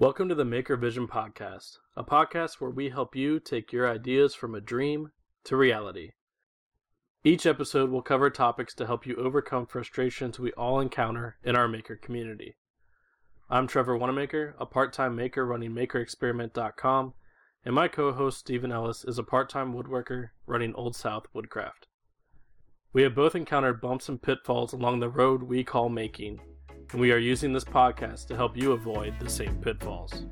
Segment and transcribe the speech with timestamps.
[0.00, 4.32] Welcome to the Maker Vision Podcast, a podcast where we help you take your ideas
[4.32, 5.10] from a dream
[5.42, 6.12] to reality.
[7.24, 11.66] Each episode will cover topics to help you overcome frustrations we all encounter in our
[11.66, 12.54] maker community.
[13.50, 17.14] I'm Trevor Wanamaker, a part time maker running MakerExperiment.com,
[17.64, 21.88] and my co host Stephen Ellis is a part time woodworker running Old South Woodcraft.
[22.92, 26.38] We have both encountered bumps and pitfalls along the road we call making,
[26.92, 30.24] and we are using this podcast to help you avoid the same pitfalls.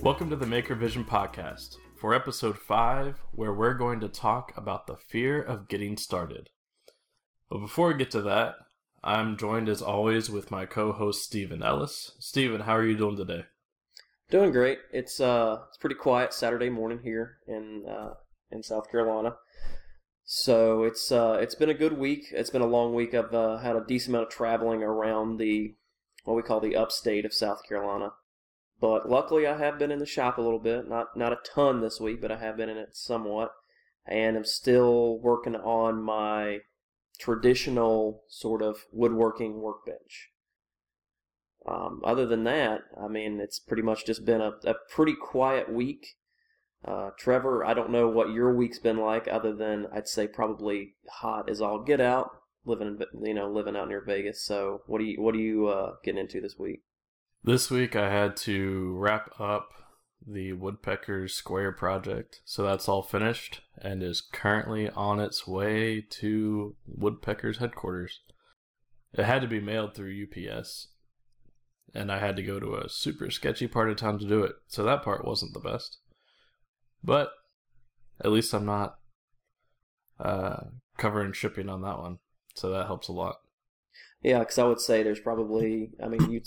[0.00, 4.86] Welcome to the Maker Vision Podcast for episode 5, where we're going to talk about
[4.86, 6.50] the fear of getting started.
[7.50, 8.56] But before we get to that,
[9.06, 12.12] I'm joined as always with my co-host Stephen Ellis.
[12.18, 13.44] Stephen, how are you doing today?
[14.30, 14.78] Doing great.
[14.94, 18.14] It's uh it's pretty quiet Saturday morning here in uh
[18.50, 19.36] in South Carolina.
[20.24, 22.28] So it's uh it's been a good week.
[22.32, 23.12] It's been a long week.
[23.12, 25.74] I've uh, had a decent amount of traveling around the
[26.24, 28.12] what we call the upstate of South Carolina.
[28.80, 30.88] But luckily I have been in the shop a little bit.
[30.88, 33.52] Not not a ton this week, but I have been in it somewhat.
[34.06, 36.60] And I'm still working on my
[37.18, 40.30] traditional sort of woodworking workbench.
[41.66, 45.72] Um, other than that, I mean, it's pretty much just been a, a pretty quiet
[45.72, 46.16] week.
[46.84, 50.94] Uh, Trevor, I don't know what your week's been like, other than I'd say probably
[51.10, 52.30] hot as all get out,
[52.66, 54.44] living in, you know living out near Vegas.
[54.44, 56.82] So, what do you what are you uh, getting into this week?
[57.42, 59.72] This week I had to wrap up
[60.26, 62.40] the Woodpecker Square project.
[62.44, 68.20] So that's all finished and is currently on its way to Woodpecker's headquarters.
[69.12, 70.88] It had to be mailed through UPS,
[71.94, 74.56] and I had to go to a super sketchy part of town to do it.
[74.66, 75.98] So that part wasn't the best.
[77.02, 77.30] But
[78.20, 78.96] at least I'm not
[80.18, 80.64] uh,
[80.96, 82.18] covering shipping on that one.
[82.54, 83.36] So that helps a lot.
[84.22, 86.40] Yeah, because I would say there's probably, I mean, you,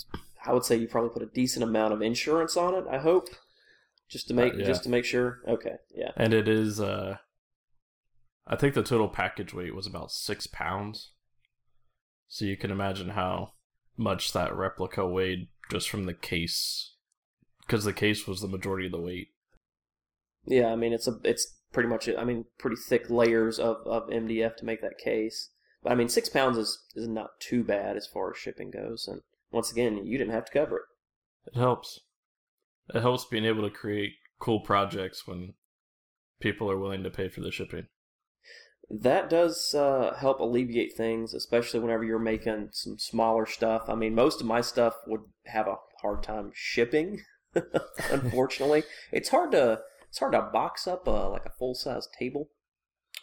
[0.44, 2.84] I would say you probably put a decent amount of insurance on it.
[2.90, 3.28] I hope
[4.08, 4.66] just to make uh, yeah.
[4.66, 5.40] just to make sure.
[5.46, 6.10] Okay, yeah.
[6.16, 6.80] And it is.
[6.80, 7.18] uh
[8.46, 11.12] I think the total package weight was about six pounds.
[12.28, 13.52] So you can imagine how
[13.96, 16.94] much that replica weighed just from the case,
[17.66, 19.28] because the case was the majority of the weight.
[20.46, 24.08] Yeah, I mean it's a it's pretty much I mean pretty thick layers of of
[24.08, 25.50] MDF to make that case.
[25.82, 29.06] But I mean six pounds is is not too bad as far as shipping goes,
[29.06, 29.20] and
[29.50, 31.52] once again you didn't have to cover it.
[31.52, 32.00] It helps
[32.94, 35.54] it helps being able to create cool projects when
[36.40, 37.86] people are willing to pay for the shipping.
[38.90, 43.84] That does uh, help alleviate things, especially whenever you're making some smaller stuff.
[43.88, 47.22] I mean, most of my stuff would have a hard time shipping.
[48.10, 52.50] unfortunately, it's hard to it's hard to box up a like a full size table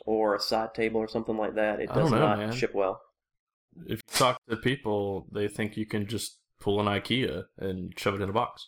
[0.05, 1.79] or a side table or something like that.
[1.79, 2.51] It does know, not man.
[2.51, 3.01] ship well.
[3.87, 8.15] If you talk to people, they think you can just pull an IKEA and shove
[8.15, 8.67] it in a box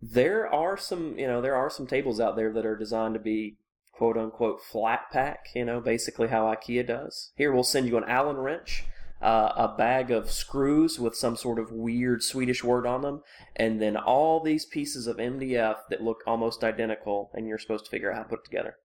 [0.00, 3.20] there are some, you know, there are some tables out there that are designed to
[3.20, 3.56] be
[3.92, 7.32] quote unquote flat pack, you know, basically how IKEA does.
[7.36, 8.84] Here, we'll send you an Allen wrench,
[9.22, 13.22] uh, a bag of screws with some sort of weird Swedish word on them,
[13.54, 17.90] and then all these pieces of MDF that look almost identical, and you're supposed to
[17.90, 18.76] figure out how to put it together.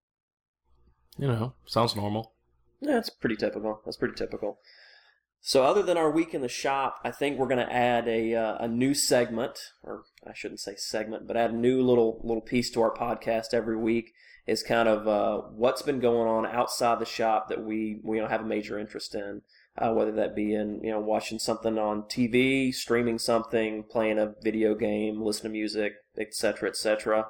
[1.17, 2.33] You know, sounds normal.
[2.79, 3.81] Yeah, that's pretty typical.
[3.85, 4.59] That's pretty typical.
[5.43, 8.35] So, other than our week in the shop, I think we're going to add a
[8.35, 12.41] uh, a new segment, or I shouldn't say segment, but add a new little little
[12.41, 14.13] piece to our podcast every week.
[14.45, 18.29] Is kind of uh, what's been going on outside the shop that we we don't
[18.29, 19.41] have a major interest in,
[19.79, 24.35] uh, whether that be in you know watching something on TV, streaming something, playing a
[24.43, 27.25] video game, listening to music, etc., etc.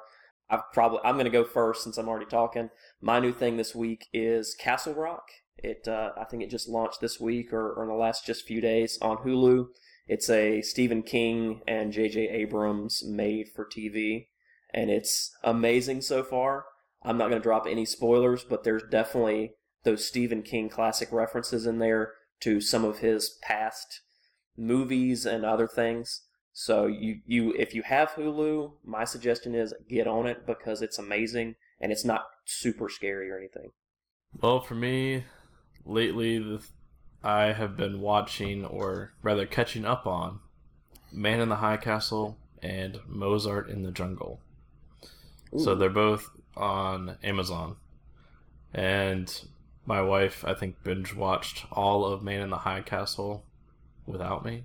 [0.50, 2.68] I've probably I'm going to go first since I'm already talking.
[3.00, 5.28] My new thing this week is Castle Rock.
[5.62, 8.46] It uh, I think it just launched this week or, or in the last just
[8.46, 9.66] few days on Hulu.
[10.08, 12.28] It's a Stephen King and J.J.
[12.28, 14.26] Abrams made for TV,
[14.74, 16.64] and it's amazing so far.
[17.04, 19.52] I'm not going to drop any spoilers, but there's definitely
[19.84, 24.00] those Stephen King classic references in there to some of his past
[24.56, 26.22] movies and other things.
[26.52, 30.98] So you you if you have Hulu, my suggestion is get on it because it's
[30.98, 33.70] amazing and it's not super scary or anything.
[34.40, 35.24] Well, for me,
[35.84, 36.62] lately the,
[37.22, 40.40] I have been watching, or rather catching up on,
[41.12, 44.40] Man in the High Castle and Mozart in the Jungle.
[45.54, 45.58] Ooh.
[45.58, 47.76] So they're both on Amazon.
[48.74, 49.42] And
[49.84, 53.44] my wife, I think, binge watched all of Man in the High Castle
[54.06, 54.64] without me.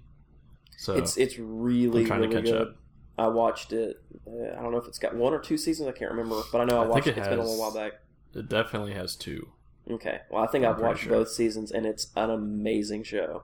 [0.78, 2.62] So It's it's really I'm trying to really catch good.
[2.62, 2.76] up.
[3.18, 4.00] I watched it.
[4.28, 5.90] Uh, I don't know if it's got one or two seasons.
[5.90, 7.18] I can't remember, but I know I, I watched it it.
[7.18, 7.94] It's been a little while back.
[8.36, 9.50] it definitely has two.
[9.90, 11.12] Okay, well I think I'm I've watched sure.
[11.12, 13.44] both seasons, and it's an amazing show.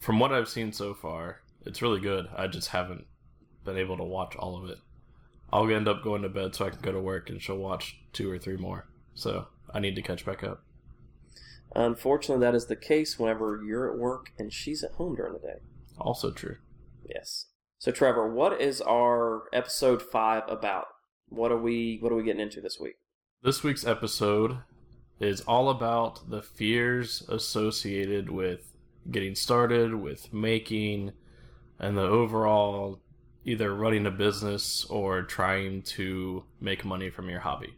[0.00, 2.26] From what I've seen so far, it's really good.
[2.36, 3.04] I just haven't
[3.64, 4.78] been able to watch all of it.
[5.52, 7.98] I'll end up going to bed so I can go to work and she'll watch
[8.12, 8.86] two or three more.
[9.14, 10.62] So I need to catch back up.
[11.74, 15.38] Unfortunately, that is the case whenever you're at work and she's at home during the
[15.38, 15.60] day.
[15.98, 16.56] Also true.
[17.08, 17.46] Yes.
[17.78, 20.86] So Trevor, what is our episode five about?
[21.28, 22.96] What are we What are we getting into this week?
[23.42, 24.58] This week's episode
[25.20, 28.74] is all about the fears associated with
[29.10, 31.12] getting started, with making,
[31.78, 32.98] and the overall
[33.44, 37.74] either running a business or trying to make money from your hobby.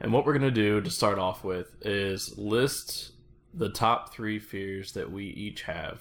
[0.00, 3.12] And what we're going to do to start off with is list
[3.52, 6.00] the top three fears that we each have.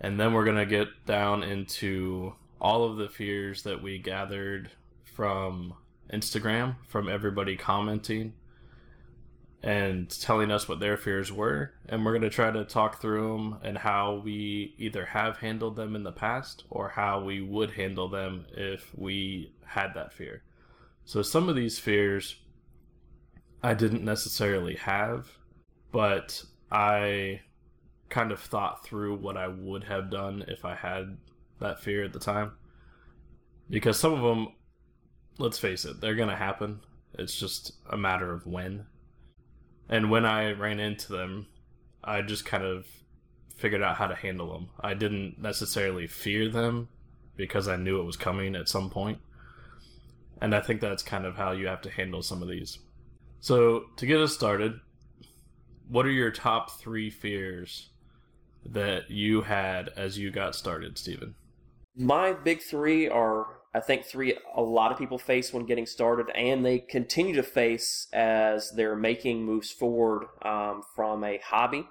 [0.00, 4.70] And then we're going to get down into all of the fears that we gathered
[5.04, 5.74] from
[6.12, 8.34] Instagram, from everybody commenting
[9.62, 11.72] and telling us what their fears were.
[11.88, 15.76] And we're going to try to talk through them and how we either have handled
[15.76, 20.42] them in the past or how we would handle them if we had that fear.
[21.04, 22.36] So some of these fears
[23.62, 25.28] I didn't necessarily have,
[25.92, 27.40] but I
[28.08, 31.16] kind of thought through what I would have done if I had
[31.60, 32.52] that fear at the time.
[33.70, 34.48] Because some of them,
[35.38, 36.80] let's face it, they're going to happen.
[37.14, 38.86] It's just a matter of when.
[39.88, 41.46] And when I ran into them,
[42.02, 42.86] I just kind of
[43.56, 44.70] figured out how to handle them.
[44.80, 46.88] I didn't necessarily fear them
[47.36, 49.18] because I knew it was coming at some point.
[50.40, 52.78] And I think that's kind of how you have to handle some of these.
[53.40, 54.80] So, to get us started,
[55.88, 57.90] what are your top three fears
[58.64, 61.34] that you had as you got started, Stephen?
[61.96, 66.30] My big three are, I think, three a lot of people face when getting started,
[66.34, 71.86] and they continue to face as they're making moves forward um, from a hobby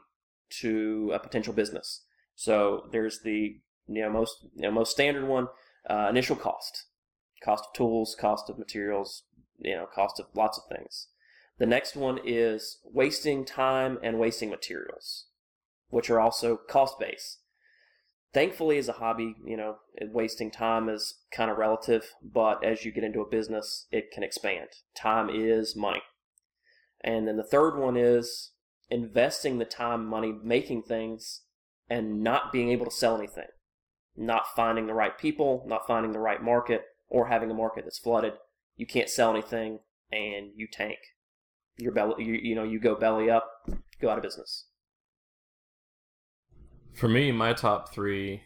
[0.62, 2.04] to a potential business.
[2.36, 3.58] So there's the
[3.88, 5.48] you know most you know, most standard one,
[5.90, 6.86] uh, initial cost,
[7.44, 9.24] cost of tools, cost of materials,
[9.58, 11.08] you know, cost of lots of things.
[11.58, 15.26] The next one is wasting time and wasting materials,
[15.90, 17.41] which are also cost based
[18.34, 22.92] thankfully as a hobby you know wasting time is kind of relative but as you
[22.92, 24.70] get into a business it can expand.
[24.96, 26.02] Time is money.
[27.04, 28.52] And then the third one is
[28.90, 31.42] investing the time money making things
[31.90, 33.48] and not being able to sell anything.
[34.16, 38.00] Not finding the right people not finding the right market or having a market that's
[38.00, 38.34] flooded.
[38.76, 39.80] You can't sell anything
[40.12, 40.98] and you tank.
[41.78, 43.50] Your belly you, you know you go belly up
[44.00, 44.66] go out of business
[46.94, 48.44] For me, my top three,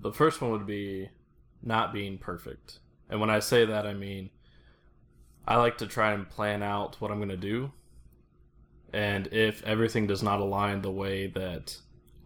[0.00, 1.10] the first one would be
[1.62, 2.80] not being perfect.
[3.08, 4.30] And when I say that, I mean
[5.46, 7.72] I like to try and plan out what I'm going to do.
[8.92, 11.76] And if everything does not align the way that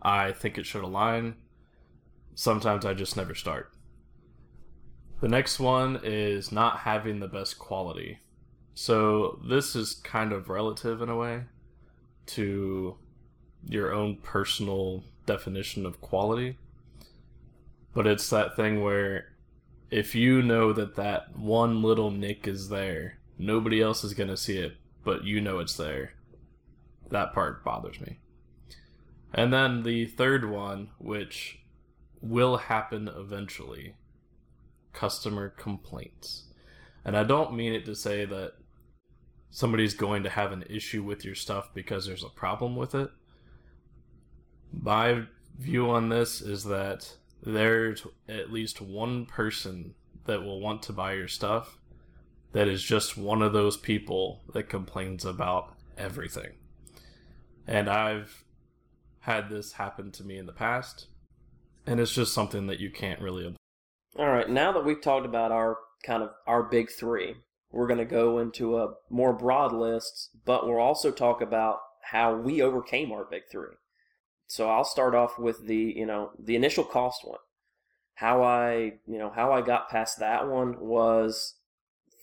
[0.00, 1.34] I think it should align,
[2.34, 3.72] sometimes I just never start.
[5.20, 8.20] The next one is not having the best quality.
[8.74, 11.42] So this is kind of relative in a way
[12.26, 12.96] to
[13.66, 16.58] your own personal definition of quality.
[17.94, 19.26] But it's that thing where
[19.90, 24.36] if you know that that one little nick is there, nobody else is going to
[24.36, 26.14] see it, but you know it's there.
[27.10, 28.18] That part bothers me.
[29.32, 31.60] And then the third one, which
[32.20, 33.94] will happen eventually
[34.92, 36.44] customer complaints.
[37.04, 38.54] And I don't mean it to say that
[39.50, 43.10] somebody's going to have an issue with your stuff because there's a problem with it.
[44.72, 45.24] My
[45.58, 49.94] view on this is that there's at least one person
[50.26, 51.78] that will want to buy your stuff
[52.52, 56.52] that is just one of those people that complains about everything.
[57.66, 58.44] And I've
[59.20, 61.08] had this happen to me in the past,
[61.86, 63.54] and it's just something that you can't really.
[64.18, 67.36] All right, now that we've talked about our kind of our big three,
[67.70, 72.34] we're going to go into a more broad list, but we'll also talk about how
[72.34, 73.74] we overcame our big three.
[74.48, 77.38] So I'll start off with the you know the initial cost one.
[78.14, 81.54] How I you know how I got past that one was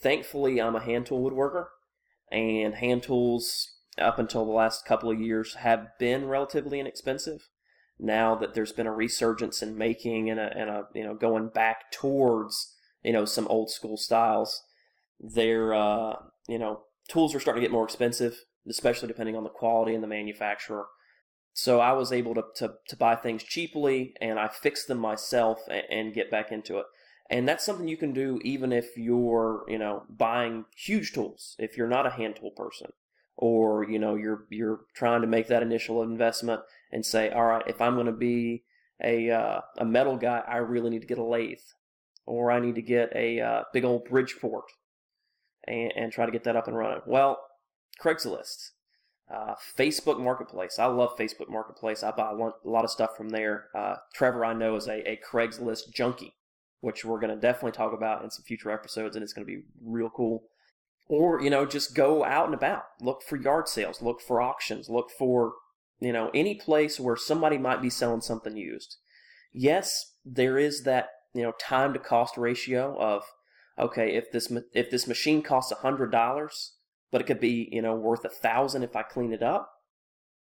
[0.02, 1.66] thankfully I'm a hand tool woodworker,
[2.30, 7.48] and hand tools up until the last couple of years have been relatively inexpensive
[7.98, 11.48] now that there's been a resurgence in making and a, and a you know going
[11.48, 14.62] back towards you know some old school styles
[15.20, 16.14] their uh,
[16.48, 20.02] you know tools are starting to get more expensive especially depending on the quality and
[20.02, 20.86] the manufacturer
[21.58, 25.60] So I was able to, to, to buy things cheaply and I fixed them myself
[25.70, 26.84] and, and get back into it.
[27.30, 31.56] And that's something you can do even if you're, you know, buying huge tools.
[31.58, 32.88] If you're not a hand tool person,
[33.38, 36.60] or you know, you're you're trying to make that initial investment
[36.92, 38.64] and say, all right, if I'm going to be
[39.02, 41.58] a uh, a metal guy, I really need to get a lathe,
[42.26, 44.66] or I need to get a uh, big old Bridgeport,
[45.66, 47.00] and, and try to get that up and running.
[47.06, 47.40] Well,
[48.00, 48.72] Craigslist,
[49.32, 50.78] uh, Facebook Marketplace.
[50.78, 52.02] I love Facebook Marketplace.
[52.02, 53.68] I buy a lot of stuff from there.
[53.74, 56.34] Uh, Trevor, I know, is a, a Craigslist junkie
[56.80, 59.52] which we're going to definitely talk about in some future episodes, and it's going to
[59.52, 60.44] be real cool.
[61.08, 62.84] Or, you know, just go out and about.
[63.00, 65.54] Look for yard sales, look for auctions, look for,
[66.00, 68.98] you know, any place where somebody might be selling something used.
[69.52, 73.22] Yes, there is that, you know, time to cost ratio of,
[73.78, 76.74] okay, if this, if this machine costs a hundred dollars,
[77.10, 79.72] but it could be, you know, worth a thousand if I clean it up,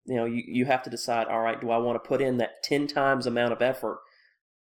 [0.05, 2.37] you know, you, you have to decide, all right, do I want to put in
[2.37, 3.99] that 10 times amount of effort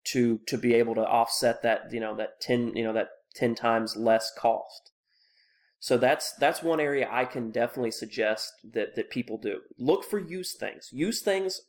[0.03, 3.55] to to be able to offset that you know that 10 you know that 10
[3.55, 4.93] times less cost?
[5.79, 9.61] So that's that's one area i can definitely suggest that that people do.
[9.79, 10.89] Look for used things.
[10.93, 11.63] Used things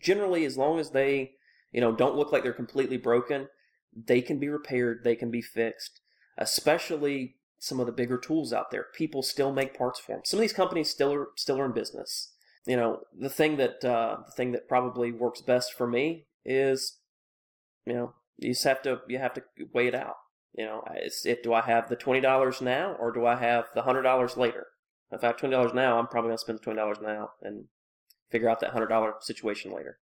[0.00, 1.32] generally as long as they
[1.72, 3.48] you know don't look like they're completely broken
[3.94, 6.00] they can be repaired they can be fixed
[6.38, 7.36] especially
[7.66, 10.42] some of the bigger tools out there people still make parts for them some of
[10.42, 12.32] these companies still are still are in business
[12.66, 16.98] you know the thing that uh, the thing that probably works best for me is
[17.86, 19.42] you know, you just have to you have to
[19.72, 20.16] weigh it out.
[20.54, 21.42] You know, it's it.
[21.42, 24.66] Do I have the twenty dollars now, or do I have the hundred dollars later?
[25.12, 27.66] If I have twenty dollars now, I'm probably gonna spend the twenty dollars now and
[28.30, 29.98] figure out that hundred dollar situation later.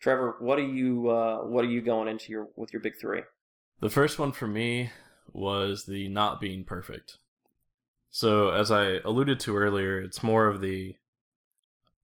[0.00, 3.22] Trevor, what are you uh, what are you going into your with your big three?
[3.80, 4.90] The first one for me
[5.32, 7.18] was the not being perfect.
[8.10, 10.96] So as I alluded to earlier, it's more of the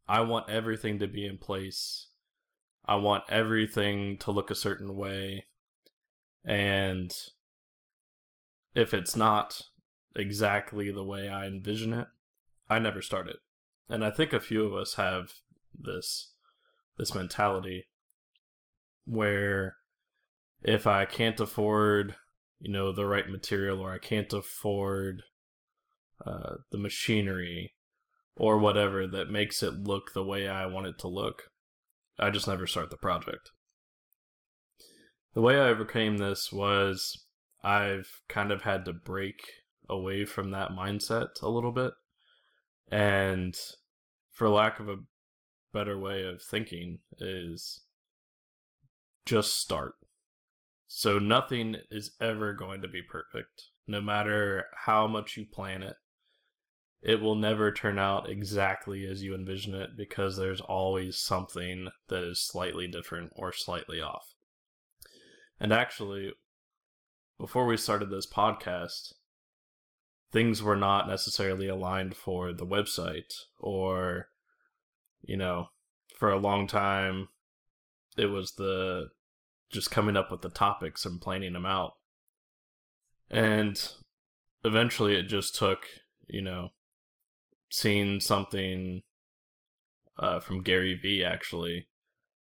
[0.08, 2.08] I want everything to be in place
[2.90, 5.46] I want everything to look a certain way.
[6.44, 7.14] And
[8.74, 9.62] if it's not
[10.16, 12.08] exactly the way I envision it,
[12.68, 13.36] I never start it.
[13.88, 15.34] And I think a few of us have
[15.72, 16.32] this
[16.98, 17.86] this mentality
[19.06, 19.76] where
[20.62, 22.16] if I can't afford,
[22.60, 25.22] you know, the right material or I can't afford
[26.24, 27.74] uh, the machinery
[28.36, 31.44] or whatever that makes it look the way I want it to look,
[32.18, 33.50] I just never start the project.
[35.34, 37.24] The way I overcame this was
[37.62, 39.40] I've kind of had to break
[39.88, 41.92] away from that mindset a little bit.
[42.90, 43.56] And
[44.32, 44.96] for lack of a
[45.72, 47.80] better way of thinking, is
[49.24, 49.94] just start.
[50.92, 55.96] So nothing is ever going to be perfect, no matter how much you plan it
[57.02, 62.22] it will never turn out exactly as you envision it because there's always something that
[62.22, 64.34] is slightly different or slightly off.
[65.58, 66.32] And actually,
[67.38, 69.14] before we started this podcast,
[70.30, 74.28] things were not necessarily aligned for the website or,
[75.22, 75.68] you know,
[76.18, 77.28] for a long time,
[78.18, 79.08] it was the
[79.70, 81.92] just coming up with the topics and planning them out.
[83.30, 83.80] And
[84.64, 85.84] eventually it just took,
[86.26, 86.70] you know,
[87.70, 89.02] seeing something
[90.18, 91.86] uh, from Gary Vee actually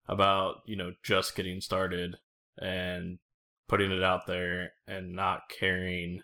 [0.08, 2.16] about you know just getting started
[2.56, 3.18] and
[3.68, 6.22] putting it out there and not caring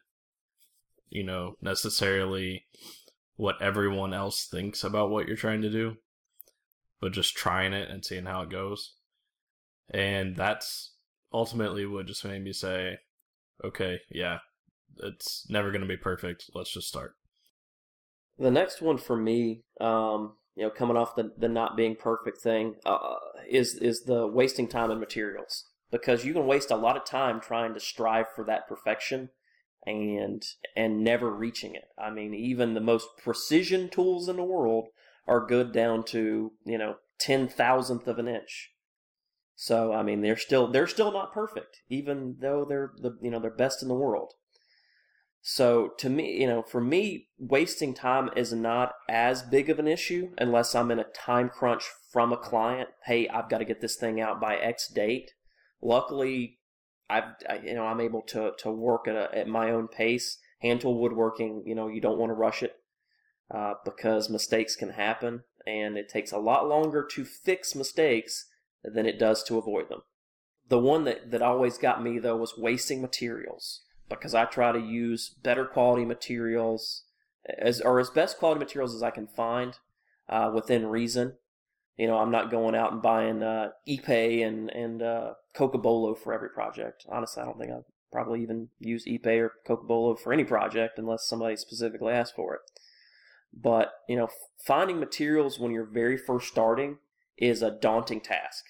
[1.11, 2.65] you know necessarily
[3.37, 5.97] what everyone else thinks about what you're trying to do
[7.01, 8.94] but just trying it and seeing how it goes
[9.91, 10.95] and that's
[11.33, 12.99] ultimately what just made me say
[13.65, 14.39] okay yeah
[14.99, 17.15] it's never going to be perfect let's just start
[18.39, 22.39] the next one for me, um, you know, coming off the, the not being perfect
[22.39, 23.17] thing, uh,
[23.49, 27.41] is is the wasting time and materials because you can waste a lot of time
[27.41, 29.31] trying to strive for that perfection
[29.87, 30.43] and
[30.77, 31.89] and never reaching it.
[31.99, 34.89] I mean, even the most precision tools in the world
[35.27, 38.73] are good down to you know ten thousandth of an inch.
[39.57, 43.39] So I mean, they're still they're still not perfect, even though they're the you know
[43.39, 44.33] they're best in the world.
[45.47, 49.87] So to me, you know, for me, wasting time is not as big of an
[49.87, 52.89] issue unless I'm in a time crunch from a client.
[53.05, 55.33] Hey, I've got to get this thing out by X date.
[55.83, 56.61] Luckily,
[57.11, 60.39] I've I, you know I'm able to to work at a, at my own pace.
[60.63, 62.77] Hand tool woodworking, you know, you don't want to rush it
[63.55, 68.47] uh, because mistakes can happen, and it takes a lot longer to fix mistakes
[68.85, 70.03] than it does to avoid them.
[70.69, 74.79] The one that that always got me though was wasting materials because I try to
[74.79, 77.05] use better quality materials
[77.59, 79.79] as or as best quality materials as I can find
[80.29, 81.35] uh, within reason.
[81.97, 86.51] You know, I'm not going out and buying uh, Ipe and and uh, for every
[86.51, 87.07] project.
[87.09, 91.27] Honestly, I don't think I've probably even use Ipe or Cocobolo for any project unless
[91.27, 92.61] somebody specifically asks for it.
[93.53, 94.29] But you know,
[94.65, 96.99] finding materials when you're very first starting
[97.37, 98.65] is a daunting task,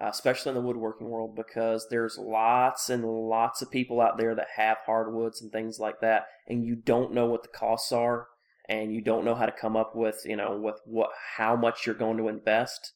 [0.00, 4.34] uh, especially in the woodworking world, because there's lots and lots of people out there
[4.34, 8.28] that have hardwoods and things like that, and you don't know what the costs are
[8.68, 11.86] and you don't know how to come up with, you know, with what how much
[11.86, 12.92] you're going to invest.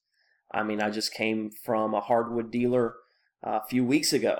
[0.52, 2.96] I mean, I just came from a hardwood dealer
[3.44, 4.38] uh, a few weeks ago,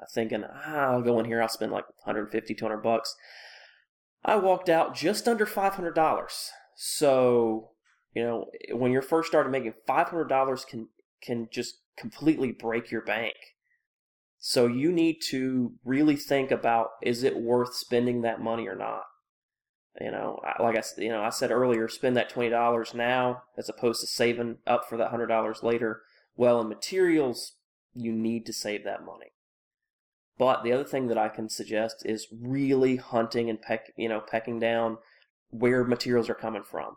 [0.00, 3.16] uh, thinking ah, I'll go in here, I'll spend like 150, 200 bucks.
[4.24, 6.28] I walked out just under $500.
[6.76, 7.70] So,
[8.14, 10.88] you know, when you're first starting making $500 can
[11.22, 13.34] can just completely break your bank.
[14.38, 19.04] So you need to really think about is it worth spending that money or not?
[20.00, 23.68] You know, like I you know I said earlier, spend that twenty dollars now as
[23.68, 26.02] opposed to saving up for that hundred dollars later.
[26.36, 27.52] Well, in materials,
[27.94, 29.32] you need to save that money.
[30.36, 34.20] But the other thing that I can suggest is really hunting and peck, you know,
[34.20, 34.98] pecking down
[35.50, 36.96] where materials are coming from.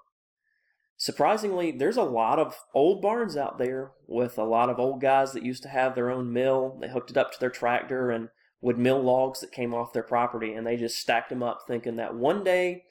[1.00, 5.32] Surprisingly, there's a lot of old barns out there with a lot of old guys
[5.32, 6.76] that used to have their own mill.
[6.82, 8.30] They hooked it up to their tractor and
[8.62, 11.98] would mill logs that came off their property, and they just stacked them up, thinking
[11.98, 12.86] that one day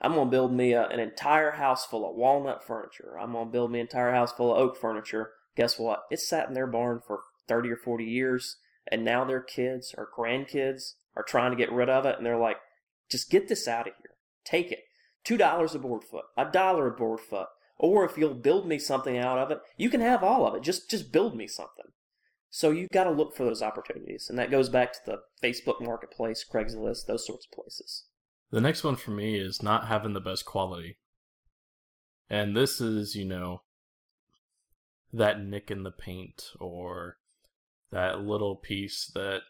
[0.00, 3.18] I'm going to build me a, an entire house full of walnut furniture.
[3.18, 5.32] I'm going to build me an entire house full of oak furniture.
[5.54, 6.04] Guess what?
[6.10, 8.56] It sat in their barn for 30 or 40 years,
[8.90, 12.38] and now their kids or grandkids are trying to get rid of it, and they're
[12.38, 12.56] like,
[13.10, 14.16] just get this out of here.
[14.44, 14.84] Take it.
[15.24, 17.48] $2 a board foot, a dollar a board foot.
[17.78, 20.62] Or if you'll build me something out of it, you can have all of it.
[20.62, 21.86] Just just build me something.
[22.48, 24.26] So you've got to look for those opportunities.
[24.28, 28.04] And that goes back to the Facebook marketplace, Craigslist, those sorts of places.
[28.50, 30.98] The next one for me is not having the best quality.
[32.28, 33.62] And this is, you know,
[35.12, 37.16] that nick in the paint or
[37.90, 39.40] that little piece that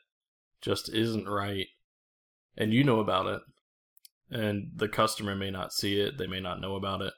[0.61, 1.67] just isn't right.
[2.57, 3.43] And you know about it.
[4.33, 7.13] And the customer may not see it, they may not know about it.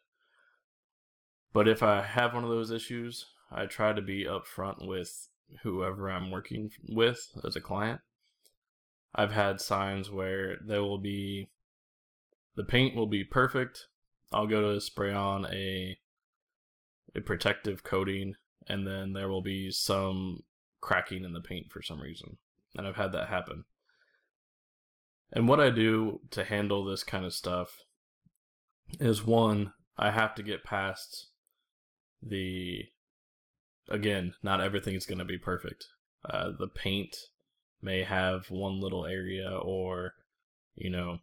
[1.53, 5.29] But if I have one of those issues, I try to be upfront with
[5.62, 8.00] whoever I'm working with as a client.
[9.14, 11.50] I've had signs where there will be
[12.57, 13.87] the paint will be perfect.
[14.33, 15.96] I'll go to spray on a
[17.14, 18.35] a protective coating
[18.66, 20.42] and then there will be some
[20.81, 22.38] cracking in the paint for some reason.
[22.77, 23.64] And I've had that happen.
[25.35, 27.81] And what I do to handle this kind of stuff
[29.01, 31.29] is one, I have to get past
[32.23, 32.85] the
[33.88, 35.87] again, not everything is going to be perfect.
[36.25, 37.16] Uh, the paint
[37.83, 40.14] may have one little area, or
[40.77, 41.18] you know,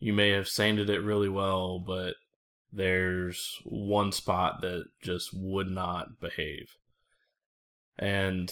[0.00, 2.14] you may have sanded it really well, but
[2.72, 6.70] there's one spot that just would not behave.
[7.98, 8.50] And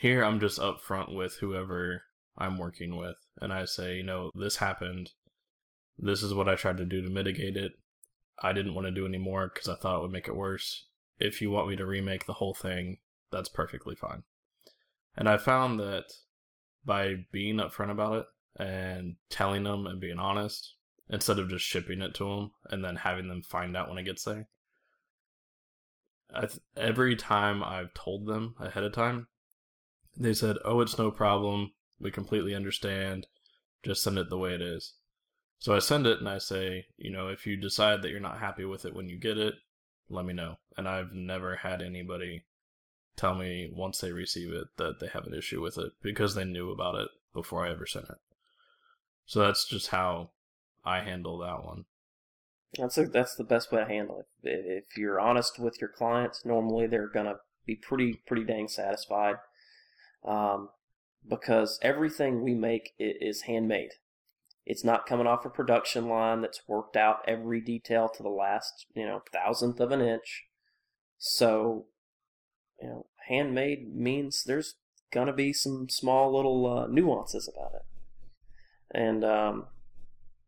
[0.00, 2.02] here I'm just upfront with whoever
[2.36, 5.10] I'm working with, and I say, you know, this happened.
[5.98, 7.72] This is what I tried to do to mitigate it.
[8.42, 10.86] I didn't want to do any more because I thought it would make it worse
[11.22, 12.98] if you want me to remake the whole thing,
[13.30, 14.24] that's perfectly fine.
[15.16, 16.04] And I found that
[16.84, 18.26] by being upfront about it
[18.62, 20.74] and telling them and being honest,
[21.08, 24.04] instead of just shipping it to them and then having them find out when it
[24.04, 24.48] gets there,
[26.40, 29.28] th- every time I've told them ahead of time,
[30.16, 31.72] they said, "Oh, it's no problem.
[32.02, 33.26] We completely understand.
[33.82, 34.94] Just send it the way it is."
[35.58, 38.40] So I send it and I say, you know, if you decide that you're not
[38.40, 39.54] happy with it when you get it,
[40.10, 40.56] let me know.
[40.76, 42.42] And I've never had anybody
[43.16, 46.44] tell me once they receive it that they have an issue with it because they
[46.44, 48.18] knew about it before I ever sent it.
[49.24, 50.30] So that's just how
[50.84, 51.84] I handle that one.
[52.76, 54.26] That's a, that's the best way to handle it.
[54.42, 57.36] If you're honest with your clients, normally they're gonna
[57.66, 59.36] be pretty pretty dang satisfied,
[60.24, 60.70] um,
[61.28, 63.92] because everything we make is handmade.
[64.64, 68.86] It's not coming off a production line that's worked out every detail to the last,
[68.94, 70.44] you know, thousandth of an inch.
[71.18, 71.86] So,
[72.80, 74.74] you know, handmade means there's
[75.12, 77.82] gonna be some small little uh, nuances about it.
[78.90, 79.66] And um,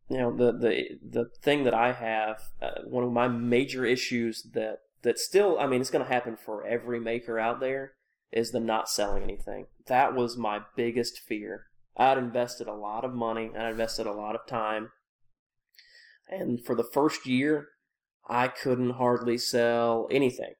[0.08, 4.42] you know, the the the thing that I have, uh, one of my major issues
[4.54, 7.92] that that still, I mean, it's gonna happen for every maker out there,
[8.34, 9.66] is the not selling anything.
[9.86, 14.12] That was my biggest fear I'd invested a lot of money, and I invested a
[14.12, 14.90] lot of time.
[16.28, 17.68] And for the first year,
[18.28, 20.54] I couldn't hardly sell anything.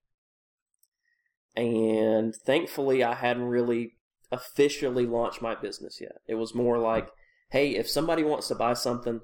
[1.57, 3.95] And thankfully, I hadn't really
[4.31, 6.17] officially launched my business yet.
[6.27, 7.09] It was more like,
[7.51, 9.21] hey, if somebody wants to buy something,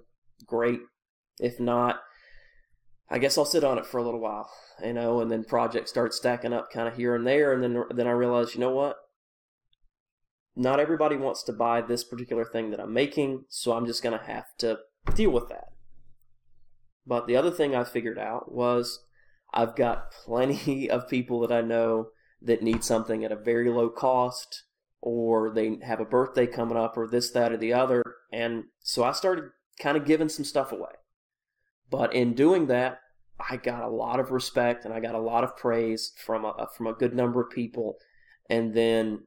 [0.47, 0.81] great.
[1.39, 2.01] If not,
[3.11, 4.49] I guess I'll sit on it for a little while,
[4.85, 7.85] you know, and then projects start stacking up kind of here and there, and then
[7.91, 8.97] then I realize, you know what?
[10.55, 14.23] Not everybody wants to buy this particular thing that I'm making, so I'm just gonna
[14.27, 14.79] have to
[15.15, 15.69] deal with that.
[17.07, 19.01] But the other thing I figured out was
[19.53, 23.91] I've got plenty of people that I know that need something at a very low
[23.91, 24.65] cost,
[25.01, 28.03] or they have a birthday coming up, or this, that, or the other.
[28.33, 30.93] And so I started kind of giving some stuff away.
[31.91, 33.01] But in doing that,
[33.49, 36.69] I got a lot of respect and I got a lot of praise from a
[36.77, 37.99] from a good number of people.
[38.49, 39.25] And then,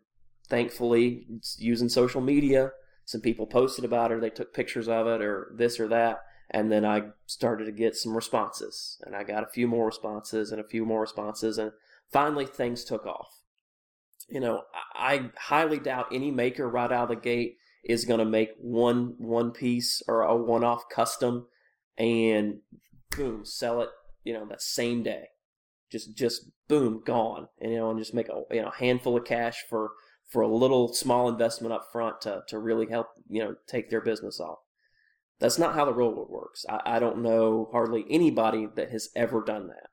[0.48, 1.26] thankfully,
[1.58, 2.72] using social media,
[3.06, 6.20] some people posted about it, they took pictures of it, or this or that
[6.54, 10.52] and then I started to get some responses, and I got a few more responses
[10.52, 11.72] and a few more responses, and
[12.12, 13.42] finally things took off.
[14.30, 18.26] You know, I highly doubt any maker right out of the gate is going to
[18.26, 21.48] make one one piece or a one off custom
[21.98, 22.60] and
[23.16, 23.90] boom sell it.
[24.24, 25.28] You know, that same day,
[25.92, 29.26] just just boom gone, and you know, and just make a you know handful of
[29.26, 29.92] cash for
[30.30, 34.02] for a little small investment up front to to really help you know take their
[34.02, 34.60] business off.
[35.40, 36.66] That's not how the real world works.
[36.70, 39.90] I, I don't know hardly anybody that has ever done that.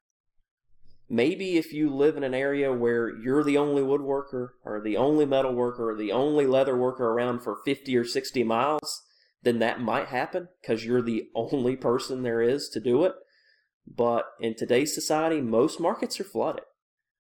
[1.09, 5.27] Maybe if you live in an area where you're the only woodworker or the only
[5.27, 9.03] metal worker or the only leather worker around for 50 or 60 miles,
[9.43, 13.15] then that might happen because you're the only person there is to do it.
[13.87, 16.65] But in today's society, most markets are flooded,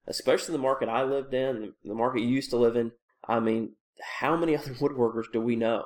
[0.06, 2.92] especially the market I lived in, the market you used to live in.
[3.26, 3.74] I mean,
[4.18, 5.84] how many other woodworkers do we know?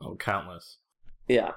[0.00, 0.78] Oh, countless.
[1.26, 1.52] Yeah.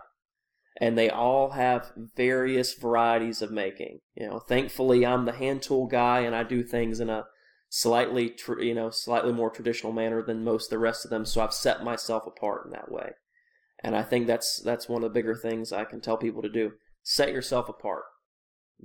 [0.78, 4.00] And they all have various varieties of making.
[4.16, 7.26] You know, thankfully I'm the hand tool guy and I do things in a
[7.70, 11.26] slightly, tr- you know, slightly more traditional manner than most of the rest of them.
[11.26, 13.12] So I've set myself apart in that way.
[13.84, 16.50] And I think that's that's one of the bigger things I can tell people to
[16.50, 16.74] do.
[17.04, 18.04] Set yourself apart.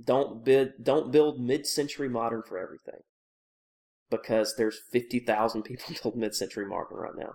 [0.03, 3.01] Don't bid, don't build mid-century modern for everything.
[4.09, 7.33] Because there's 50,000 people build mid-century modern right now.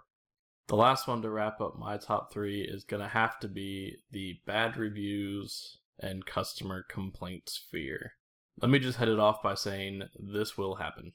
[0.68, 3.96] The last one to wrap up my top three is going to have to be
[4.11, 8.12] the bad reviews and customer complaint sphere.
[8.61, 11.12] Let me just head it off by saying this will happen.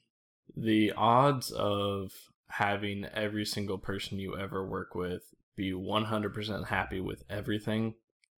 [0.56, 2.12] The odds of
[2.48, 5.22] having every single person you ever work with
[5.56, 7.94] be 100% happy with everything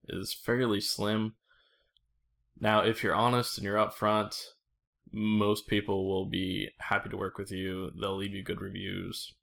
[0.08, 1.34] is fairly slim.
[2.58, 4.40] Now, if you're honest and you're upfront,
[5.12, 7.90] most people will be happy to work with you.
[8.00, 9.34] They'll leave you good reviews.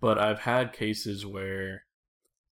[0.00, 1.84] But I've had cases where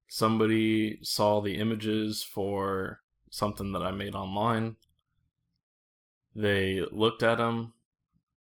[0.09, 4.77] somebody saw the images for something that I made online.
[6.35, 7.75] They looked at them.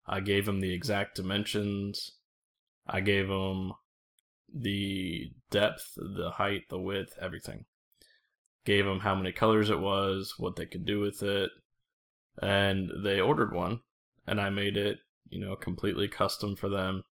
[0.06, 2.12] I gave them the exact dimensions.
[2.86, 3.72] I gave them
[4.54, 7.64] the depth, the height, the width, everything.
[8.64, 11.50] Gave them how many colors it was, what they could do with it.
[12.42, 13.80] And they ordered one.
[14.26, 17.04] And I made it, you know, completely custom for them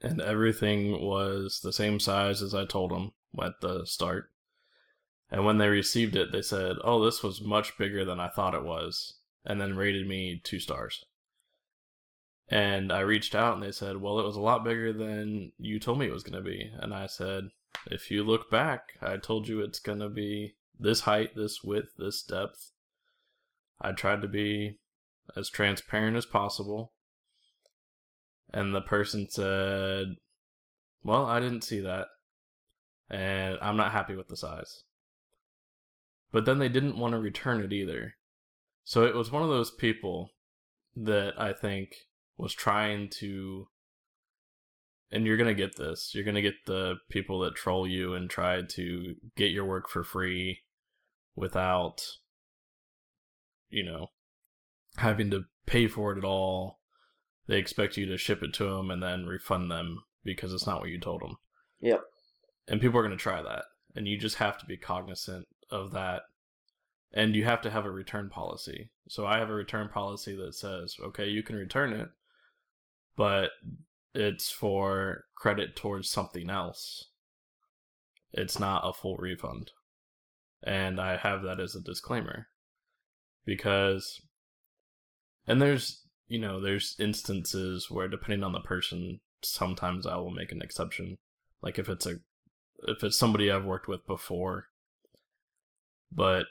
[0.00, 3.12] and everything was the same size as I told them
[3.42, 4.30] at the start.
[5.30, 8.54] And when they received it, they said, "Oh, this was much bigger than I thought
[8.54, 11.04] it was," and then rated me two stars.
[12.50, 15.78] And I reached out and they said, "Well, it was a lot bigger than you
[15.78, 17.50] told me it was going to be." And I said,
[17.90, 21.90] "If you look back, I told you it's going to be this height, this width,
[21.98, 22.72] this depth."
[23.80, 24.78] I tried to be
[25.36, 26.92] as transparent as possible
[28.52, 30.16] and the person said,
[31.02, 32.06] Well, I didn't see that.
[33.10, 34.84] And I'm not happy with the size.
[36.32, 38.14] But then they didn't want to return it either.
[38.84, 40.30] So it was one of those people
[40.96, 41.94] that I think
[42.38, 43.68] was trying to.
[45.10, 46.12] And you're going to get this.
[46.14, 49.88] You're going to get the people that troll you and try to get your work
[49.88, 50.60] for free
[51.34, 52.02] without,
[53.70, 54.08] you know,
[54.98, 56.78] having to pay for it at all
[57.48, 60.80] they expect you to ship it to them and then refund them because it's not
[60.80, 61.38] what you told them.
[61.80, 62.02] Yep.
[62.68, 63.64] And people are going to try that.
[63.96, 66.22] And you just have to be cognizant of that.
[67.12, 68.90] And you have to have a return policy.
[69.08, 72.10] So I have a return policy that says, okay, you can return it,
[73.18, 73.50] but
[74.14, 77.10] it's for credit towards something else.
[78.32, 79.72] It's not a full refund.
[80.62, 82.46] And I have that as a disclaimer.
[83.44, 84.20] Because,
[85.46, 90.52] and there's you know, there's instances where depending on the person, sometimes I will make
[90.52, 91.18] an exception.
[91.62, 92.16] Like if it's a
[92.86, 94.66] if it's somebody I've worked with before.
[96.12, 96.46] But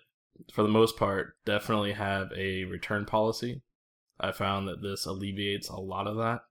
[0.51, 3.61] for the most part, definitely have a return policy.
[4.19, 6.41] I found that this alleviates a lot of that.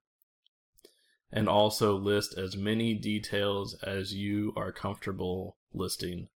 [1.33, 6.29] And also list as many details as you are comfortable listing.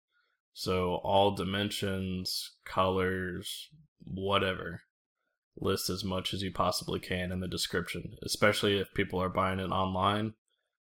[0.53, 3.69] So all dimensions, colors,
[4.03, 4.83] whatever.
[5.61, 9.59] List as much as you possibly can in the description, especially if people are buying
[9.59, 10.35] it online.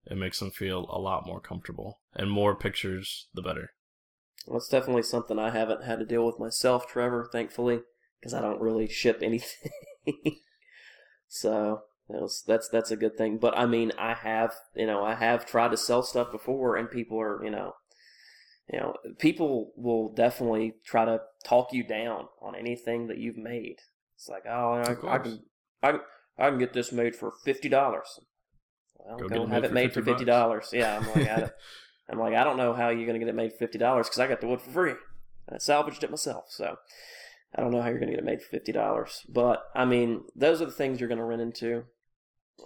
[0.06, 2.00] It makes them feel a lot more comfortable.
[2.14, 3.70] And more pictures, the better.
[4.46, 7.80] Well, it's definitely something I haven't had to deal with myself, Trevor, thankfully,
[8.18, 9.70] because I don't really ship anything.
[11.28, 11.82] so
[12.20, 13.38] was, that's that's a good thing.
[13.38, 16.90] But I mean, I have you know I have tried to sell stuff before, and
[16.90, 17.74] people are you know
[18.72, 23.76] you know people will definitely try to talk you down on anything that you've made.
[24.16, 25.42] It's like oh I, I can
[25.82, 25.98] I,
[26.38, 28.20] I can get this made for fifty dollars.
[28.96, 30.70] Well, go, go have it made for fifty dollars.
[30.72, 31.50] Yeah, I'm like I,
[32.10, 34.08] I'm like I don't know how you're going to get it made for fifty dollars
[34.08, 34.94] because I got the wood for free.
[35.48, 36.76] I salvaged it myself, so
[37.54, 39.24] I don't know how you're going to get it made for fifty dollars.
[39.28, 41.84] But I mean, those are the things you're going to run into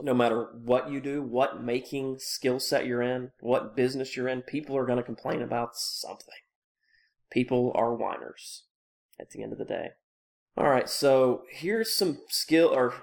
[0.02, 4.42] no matter what you do, what making skill set you're in, what business you're in,
[4.42, 6.34] people are going to complain about something.
[7.30, 8.64] People are whiners
[9.20, 9.90] at the end of the day.
[10.56, 12.94] All right, so here's some skill or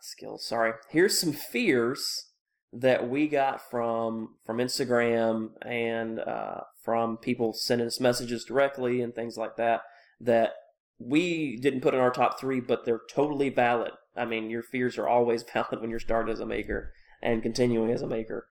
[0.00, 0.72] skills, sorry.
[0.90, 2.26] Here's some fears
[2.72, 9.14] that we got from from Instagram and uh, from people sending us messages directly and
[9.14, 9.82] things like that
[10.20, 10.52] that
[10.98, 13.92] we didn't put in our top three, but they're totally valid.
[14.16, 16.92] I mean, your fears are always valid when you're starting as a maker
[17.22, 18.46] and continuing as a maker.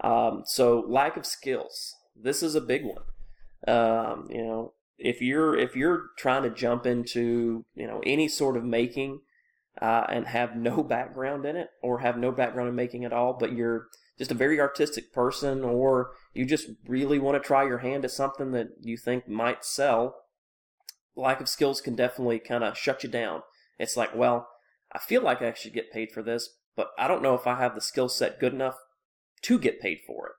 [0.00, 1.94] Um, so lack of skills.
[2.16, 3.02] This is a big one.
[3.66, 8.56] Um, you know, if you're if you're trying to jump into you know any sort
[8.56, 9.20] of making
[9.80, 13.32] uh, and have no background in it or have no background in making at all,
[13.32, 13.86] but you're
[14.18, 18.10] just a very artistic person or you just really want to try your hand at
[18.10, 20.14] something that you think might sell,
[21.16, 23.42] lack of skills can definitely kind of shut you down.
[23.78, 24.48] It's like, well,
[24.94, 27.56] I feel like I should get paid for this, but I don't know if I
[27.56, 28.76] have the skill set good enough
[29.42, 30.32] to get paid for it.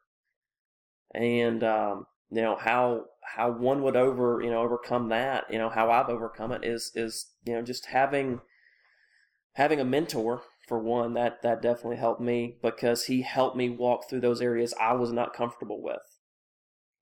[1.22, 5.46] And um, you know how how one would over you know overcome that.
[5.50, 8.42] You know how I've overcome it is is you know just having
[9.54, 14.10] having a mentor for one that that definitely helped me because he helped me walk
[14.10, 16.00] through those areas I was not comfortable with.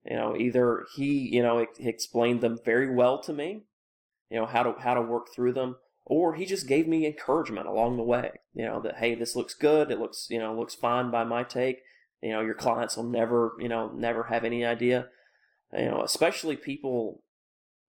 [0.04, 3.64] You know, either he you know he explained them very well to me,
[4.30, 7.66] you know how to how to work through them, or he just gave me encouragement
[7.66, 8.32] along the way.
[8.52, 9.90] You know that hey, this looks good.
[9.90, 11.78] It looks you know looks fine by my take.
[12.22, 15.08] You know your clients will never you know never have any idea.
[15.72, 17.22] You know especially people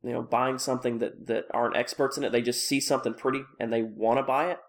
[0.03, 2.31] you know buying something that that aren't experts in it.
[2.31, 4.59] They just see something pretty and they want to buy it.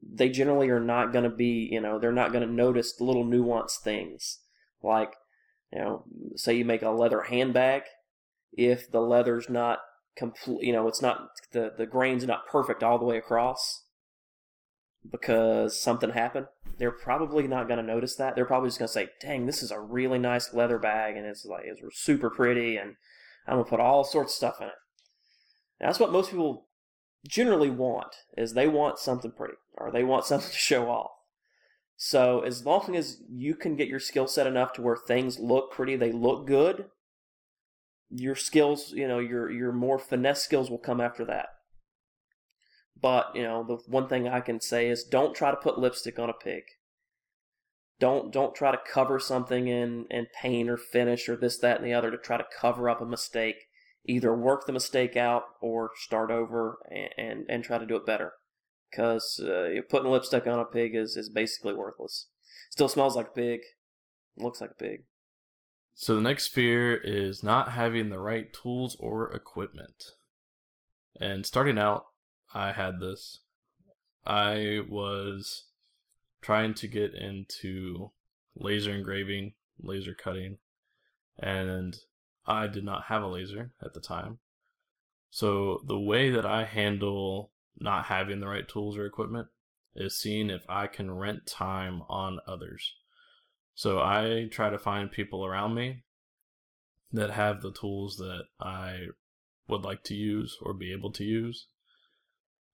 [0.00, 3.04] They generally are not going to be you know they're not going to notice the
[3.04, 4.40] little nuanced things
[4.82, 5.14] like
[5.72, 6.04] you know
[6.36, 7.82] say you make a leather handbag
[8.52, 9.80] if the leather's not
[10.18, 10.66] complete.
[10.66, 13.84] You know, it's not the the grain's not perfect all the way across
[15.10, 16.46] because something happened.
[16.78, 18.34] They're probably not going to notice that.
[18.34, 21.26] They're probably just going to say, "Dang, this is a really nice leather bag, and
[21.26, 22.96] it's like it's super pretty, and
[23.46, 24.74] I'm gonna put all sorts of stuff in it."
[25.80, 26.66] And that's what most people
[27.26, 31.10] generally want is they want something pretty or they want something to show off.
[31.96, 35.72] So as long as you can get your skill set enough to where things look
[35.72, 36.86] pretty, they look good,
[38.10, 41.48] your skills, you know, your your more finesse skills will come after that.
[43.00, 46.18] But, you know, the one thing I can say is don't try to put lipstick
[46.18, 46.64] on a pig.
[48.00, 51.86] Don't don't try to cover something in, in paint or finish or this, that, and
[51.86, 53.56] the other to try to cover up a mistake.
[54.04, 58.06] Either work the mistake out or start over and, and, and try to do it
[58.06, 58.32] better.
[58.90, 62.28] Because uh, putting lipstick on a pig is, is basically worthless.
[62.70, 63.60] Still smells like a pig,
[64.36, 65.04] looks like a pig.
[66.00, 70.12] So the next fear is not having the right tools or equipment.
[71.20, 72.06] And starting out,
[72.54, 73.40] I had this.
[74.24, 75.64] I was
[76.40, 78.12] trying to get into
[78.54, 80.58] laser engraving, laser cutting,
[81.36, 81.96] and
[82.46, 84.38] I did not have a laser at the time.
[85.30, 89.48] So the way that I handle not having the right tools or equipment
[89.96, 92.94] is seeing if I can rent time on others.
[93.78, 96.02] So I try to find people around me
[97.12, 99.06] that have the tools that I
[99.68, 101.68] would like to use or be able to use.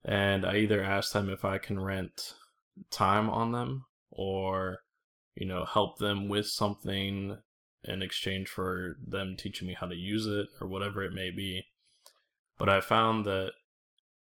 [0.03, 2.33] And I either ask them if I can rent
[2.89, 4.79] time on them or,
[5.35, 7.37] you know, help them with something
[7.83, 11.67] in exchange for them teaching me how to use it or whatever it may be.
[12.57, 13.51] But I found that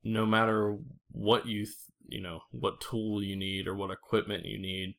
[0.02, 0.78] no matter
[1.12, 1.76] what you, th-
[2.08, 4.94] you know, what tool you need or what equipment you need,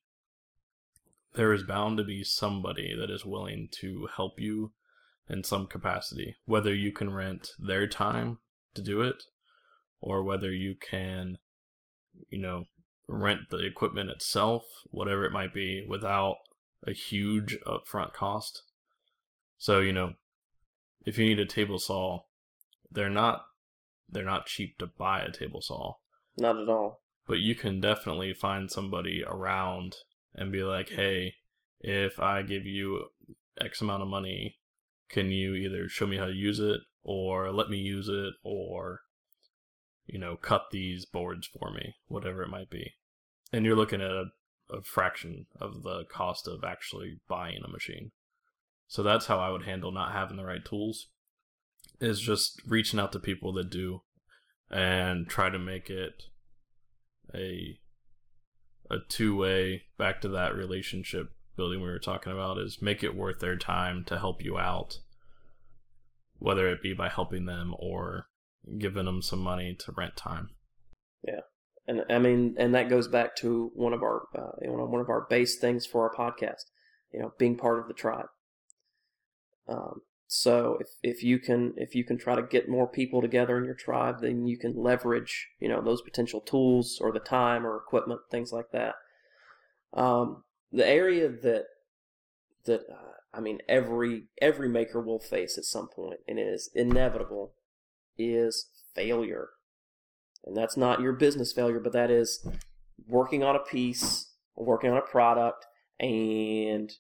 [1.34, 4.74] there is bound to be somebody that is willing to help you
[5.30, 8.40] in some capacity, whether you can rent their time
[8.74, 9.24] to do it
[10.02, 11.38] or whether you can,
[12.30, 12.66] you know,
[13.08, 16.38] rent the equipment itself, whatever it might be, without
[16.86, 18.64] a huge upfront cost.
[19.58, 20.14] So, you know,
[21.06, 22.22] if you need a table saw,
[22.92, 23.46] they're not
[24.10, 25.94] they're not cheap to buy a table saw.
[26.38, 27.02] Not at all.
[27.28, 29.96] But you can definitely find somebody around
[30.34, 31.36] and be like, "Hey,
[31.80, 33.10] if I give you
[33.60, 34.60] X amount of money,
[35.10, 39.02] can you either show me how to use it or let me use it or
[40.08, 42.94] you know, cut these boards for me, whatever it might be."
[43.54, 44.26] And you're looking at a,
[44.70, 48.12] a fraction of the cost of actually buying a machine.
[48.88, 51.08] So that's how I would handle not having the right tools
[52.00, 54.02] is just reaching out to people that do
[54.70, 56.24] and try to make it
[57.34, 57.80] a
[58.92, 63.40] a two-way back to that relationship building we were talking about is make it worth
[63.40, 65.00] their time to help you out
[66.40, 68.26] whether it be by helping them or
[68.80, 70.50] giving them some money to rent time.
[71.24, 71.42] Yeah.
[71.88, 75.02] And i mean and that goes back to one of our uh, you know, one
[75.02, 76.64] of our base things for our podcast
[77.14, 78.28] you know being part of the tribe.
[79.68, 80.02] Um,
[80.34, 83.66] so if, if you can if you can try to get more people together in
[83.66, 87.76] your tribe, then you can leverage you know those potential tools or the time or
[87.76, 88.96] equipment, things like that.
[89.94, 91.66] Um, the area that
[92.64, 96.70] that uh, I mean every every maker will face at some point, and it is
[96.74, 97.52] inevitable,
[98.18, 99.50] is failure,
[100.46, 102.48] and that's not your business failure, but that is
[103.06, 105.66] working on a piece, working on a product,
[106.00, 106.94] and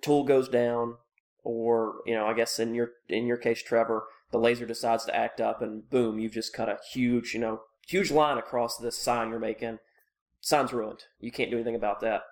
[0.00, 0.96] tool goes down
[1.42, 5.16] or you know, I guess in your in your case, Trevor, the laser decides to
[5.16, 8.98] act up, and boom, you've just cut a huge, you know, huge line across this
[8.98, 9.78] sign you're making.
[10.40, 11.04] Sign's ruined.
[11.20, 12.22] You can't do anything about that.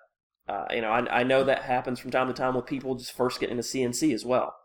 [0.47, 3.13] Uh, you know, I, I know that happens from time to time with people just
[3.13, 4.55] first getting into CNC as well.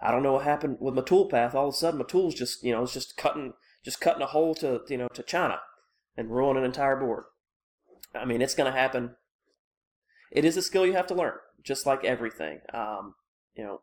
[0.00, 1.54] I don't know what happened with my tool path.
[1.54, 4.26] All of a sudden, my tool's just you know it's just cutting just cutting a
[4.26, 5.60] hole to you know to China
[6.16, 7.24] and ruin an entire board.
[8.14, 9.16] I mean, it's going to happen.
[10.30, 12.60] It is a skill you have to learn, just like everything.
[12.74, 13.14] Um,
[13.54, 13.80] you know,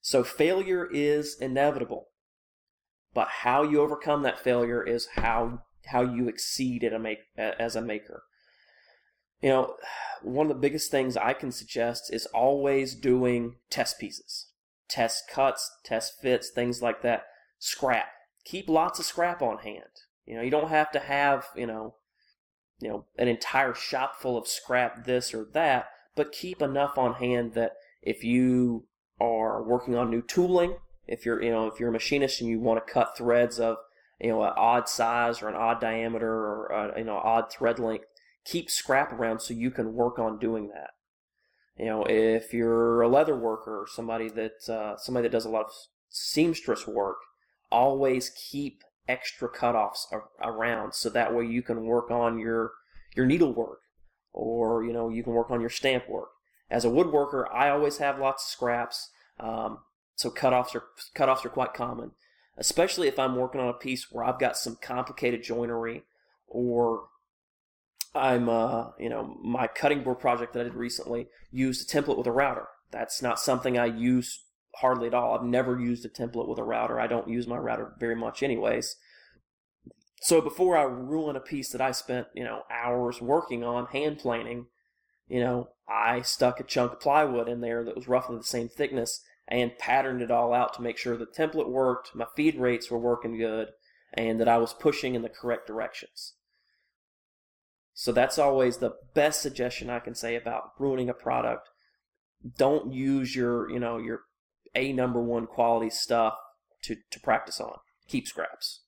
[0.00, 2.08] so failure is inevitable.
[3.14, 7.76] But how you overcome that failure is how how you exceed at a make as
[7.76, 8.24] a maker.
[9.40, 9.76] You know,
[10.22, 14.48] one of the biggest things I can suggest is always doing test pieces,
[14.88, 17.24] test cuts, test fits, things like that.
[17.58, 18.08] Scrap.
[18.44, 19.82] Keep lots of scrap on hand.
[20.24, 21.96] You know, you don't have to have, you know,
[22.80, 27.14] you know, an entire shop full of scrap this or that, but keep enough on
[27.14, 28.86] hand that if you
[29.20, 32.60] are working on new tooling, if you're you know if you're a machinist and you
[32.60, 33.76] want to cut threads of
[34.20, 37.52] you know an odd size or an odd diameter or a, uh, you know odd
[37.52, 38.06] thread length,
[38.44, 40.90] keep scrap around so you can work on doing that.
[41.76, 45.50] You know, if you're a leather worker or somebody that uh, somebody that does a
[45.50, 45.72] lot of
[46.10, 47.16] seamstress work,
[47.70, 50.06] always keep extra cutoffs
[50.40, 52.72] around so that way you can work on your
[53.16, 53.80] your needlework
[54.32, 56.28] or you know you can work on your stamp work
[56.72, 59.80] as a woodworker, I always have lots of scraps, um,
[60.16, 62.12] so cutoffs are cutoffs are quite common,
[62.56, 66.04] especially if I'm working on a piece where I've got some complicated joinery,
[66.46, 67.08] or
[68.14, 72.16] I'm uh, you know my cutting board project that I did recently used a template
[72.16, 72.68] with a router.
[72.90, 74.42] That's not something I use
[74.76, 75.34] hardly at all.
[75.34, 76.98] I've never used a template with a router.
[76.98, 78.96] I don't use my router very much, anyways.
[80.22, 84.20] So before I ruin a piece that I spent you know hours working on hand
[84.20, 84.68] planing,
[85.28, 88.68] you know, I stuck a chunk of plywood in there that was roughly the same
[88.68, 92.90] thickness and patterned it all out to make sure the template worked, my feed rates
[92.90, 93.68] were working good,
[94.14, 96.34] and that I was pushing in the correct directions.
[97.94, 101.68] So that's always the best suggestion I can say about ruining a product.
[102.56, 104.22] Don't use your, you know, your
[104.74, 106.34] a number one quality stuff
[106.82, 107.76] to, to practice on.
[108.08, 108.80] Keep scraps.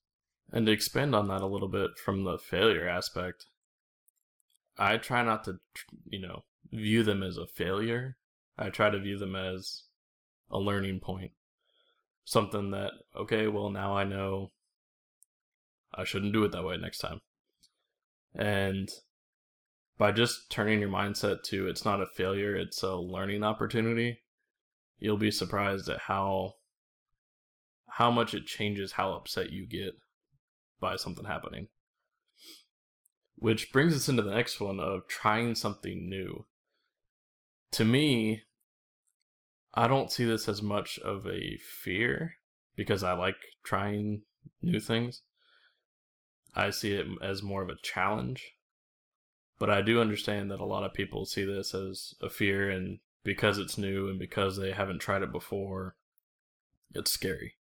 [0.51, 3.45] And to expand on that a little bit from the failure aspect,
[4.77, 5.59] I try not to,
[6.07, 8.17] you know, view them as a failure.
[8.57, 9.83] I try to view them as
[10.49, 11.31] a learning point.
[12.23, 14.51] Something that, okay, well, now I know
[15.93, 17.21] I shouldn't do it that way next time.
[18.33, 18.89] And
[19.97, 24.19] by just turning your mindset to it's not a failure, it's a learning opportunity,
[24.99, 26.53] you'll be surprised at how
[27.87, 29.93] how much it changes how upset you get
[30.81, 31.67] by something happening.
[33.37, 36.45] Which brings us into the next one of trying something new.
[37.75, 38.43] To me,
[39.73, 42.35] I don't see this as much of a fear
[42.77, 44.21] because I like trying
[44.61, 45.23] new things.
[46.55, 48.53] I see it as more of a challenge.
[49.59, 52.99] But I do understand that a lot of people see this as a fear, and
[53.25, 55.97] because it's new and because they haven't tried it before,
[56.93, 57.55] it's scary.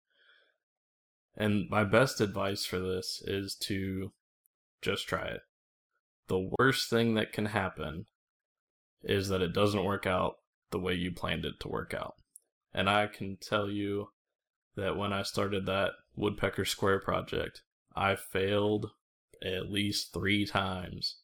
[1.37, 4.11] And my best advice for this is to
[4.83, 5.43] just try it
[6.27, 8.07] the worst thing that can happen
[9.03, 10.37] is that it doesn't work out
[10.71, 12.15] the way you planned it to work out.
[12.73, 14.09] And I can tell you
[14.77, 17.63] that when I started that Woodpecker Square project,
[17.97, 18.91] I failed
[19.43, 21.17] at least three times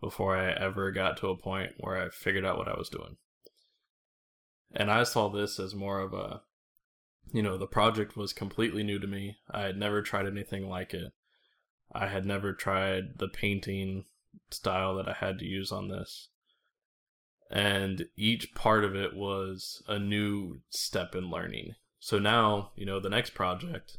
[0.00, 3.16] before I ever got to a point where I figured out what I was doing.
[4.74, 6.42] And I saw this as more of a,
[7.32, 9.36] you know, the project was completely new to me.
[9.50, 11.12] I had never tried anything like it.
[11.94, 14.06] I had never tried the painting
[14.50, 16.28] style that I had to use on this.
[17.52, 21.74] And each part of it was a new step in learning.
[22.00, 23.98] So now, you know, the next project,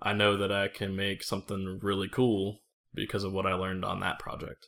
[0.00, 2.62] I know that I can make something really cool
[2.92, 4.66] because of what I learned on that project.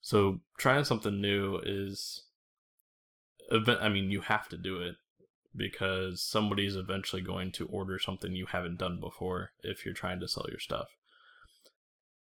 [0.00, 2.24] So trying something new is
[3.50, 4.96] I mean, you have to do it
[5.54, 10.28] because somebody's eventually going to order something you haven't done before if you're trying to
[10.28, 10.88] sell your stuff.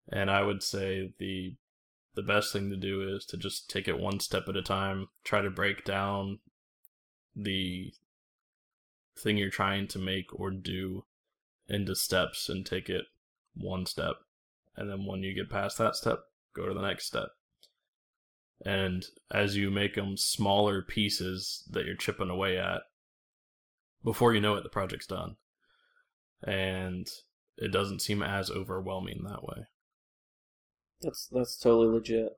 [0.08, 1.56] And I would say the
[2.16, 5.08] the best thing to do is to just take it one step at a time,
[5.22, 6.40] try to break down
[7.36, 7.92] the
[9.18, 11.04] thing you're trying to make or do
[11.68, 13.04] into steps and take it
[13.54, 14.16] one step.
[14.76, 16.20] And then when you get past that step,
[16.54, 17.28] go to the next step.
[18.64, 22.80] And as you make them smaller pieces that you're chipping away at,
[24.02, 25.36] before you know it, the project's done.
[26.42, 27.06] And
[27.58, 29.66] it doesn't seem as overwhelming that way.
[31.02, 32.32] That's that's totally legit.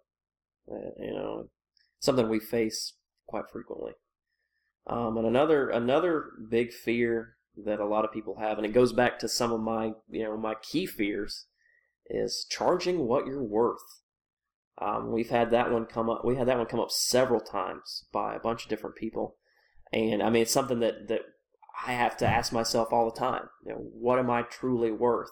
[0.70, 1.48] Uh, you know,
[2.00, 2.94] something we face
[3.26, 3.92] quite frequently.
[4.86, 8.92] Um, and another another big fear that a lot of people have, and it goes
[8.92, 11.46] back to some of my you know my key fears,
[12.06, 14.02] is charging what you're worth.
[14.80, 16.24] Um, we've had that one come up.
[16.24, 19.36] We had that one come up several times by a bunch of different people,
[19.92, 21.22] and I mean it's something that that
[21.86, 23.48] I have to ask myself all the time.
[23.64, 25.30] You know, what am I truly worth?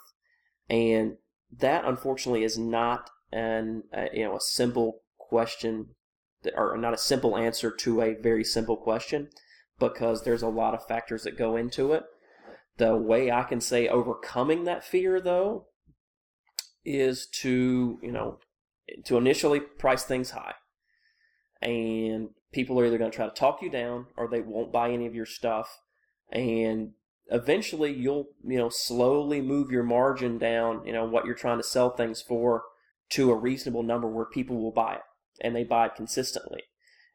[0.69, 1.17] And
[1.57, 5.89] that unfortunately is not an uh, you know a simple question
[6.55, 9.29] or not a simple answer to a very simple question
[9.79, 12.05] because there's a lot of factors that go into it.
[12.79, 15.67] The way I can say overcoming that fear though
[16.85, 18.39] is to, you know,
[19.05, 20.55] to initially price things high.
[21.61, 24.91] And people are either going to try to talk you down or they won't buy
[24.91, 25.81] any of your stuff.
[26.31, 26.93] And
[27.29, 31.65] eventually you'll, you know, slowly move your margin down, you know, what you're trying to
[31.65, 32.63] sell things for
[33.11, 35.03] to a reasonable number where people will buy it
[35.41, 36.63] and they buy it consistently.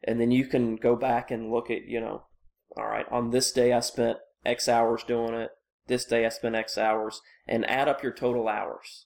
[0.04, 2.24] And then you can go back and look at, you know,
[2.78, 5.52] all right, on this day I spent X hours doing it.
[5.88, 9.06] This day I spent X hours and add up your total hours.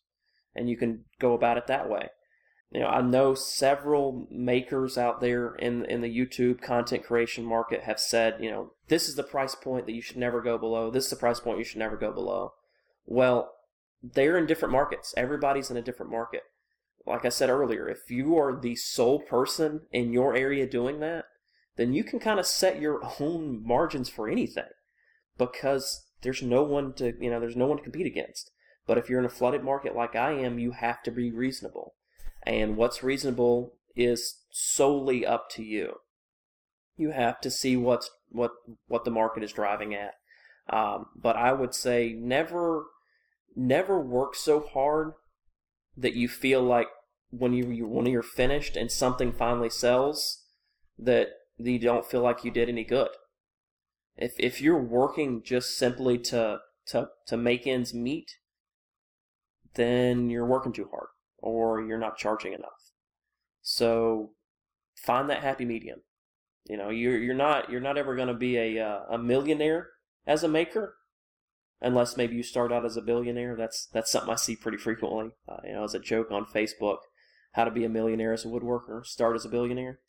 [0.53, 2.09] And you can go about it that way.
[2.71, 7.83] You know, I know several makers out there in in the YouTube content creation market
[7.83, 10.91] have said, you know, this is the price point that you should never go below.
[10.91, 12.53] This is the price point you should never go below.
[13.05, 13.53] Well,
[14.03, 15.13] they're in different markets.
[15.15, 16.43] Everybody's in a different market
[17.05, 21.25] like I said earlier, if you are the sole person in your area doing that,
[21.77, 24.69] then you can kind of set your own margins for anything
[25.37, 28.51] because there's no one to, you know, there's no one to compete against.
[28.87, 31.95] But if you're in a flooded market like I am, you have to be reasonable.
[32.43, 35.95] And what's reasonable is solely up to you.
[36.97, 38.51] You have to see what's what
[38.87, 40.13] what the market is driving at.
[40.69, 42.85] Um, but I would say never
[43.55, 45.13] never work so hard
[45.97, 46.87] that you feel like
[47.29, 50.43] when you when you're finished and something finally sells
[50.97, 53.09] that you don't feel like you did any good.
[54.17, 58.37] If if you're working just simply to to to make ends meet,
[59.73, 62.91] then you're working too hard or you're not charging enough.
[63.61, 64.31] So
[64.95, 66.01] find that happy medium.
[66.67, 69.89] You know, you're you're not you're not ever going to be a uh, a millionaire
[70.25, 70.95] as a maker,
[71.81, 73.55] unless maybe you start out as a billionaire.
[73.55, 75.31] That's that's something I see pretty frequently.
[75.47, 76.99] Uh, you know, as a joke on Facebook,
[77.53, 79.99] how to be a millionaire as a woodworker, start as a billionaire.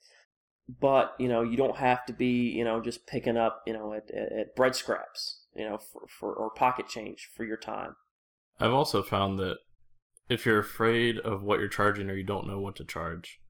[0.68, 3.92] But you know, you don't have to be you know just picking up you know
[3.92, 7.96] at, at, at bread scraps you know for, for or pocket change for your time.
[8.58, 9.58] I've also found that
[10.28, 13.40] if you're afraid of what you're charging or you don't know what to charge,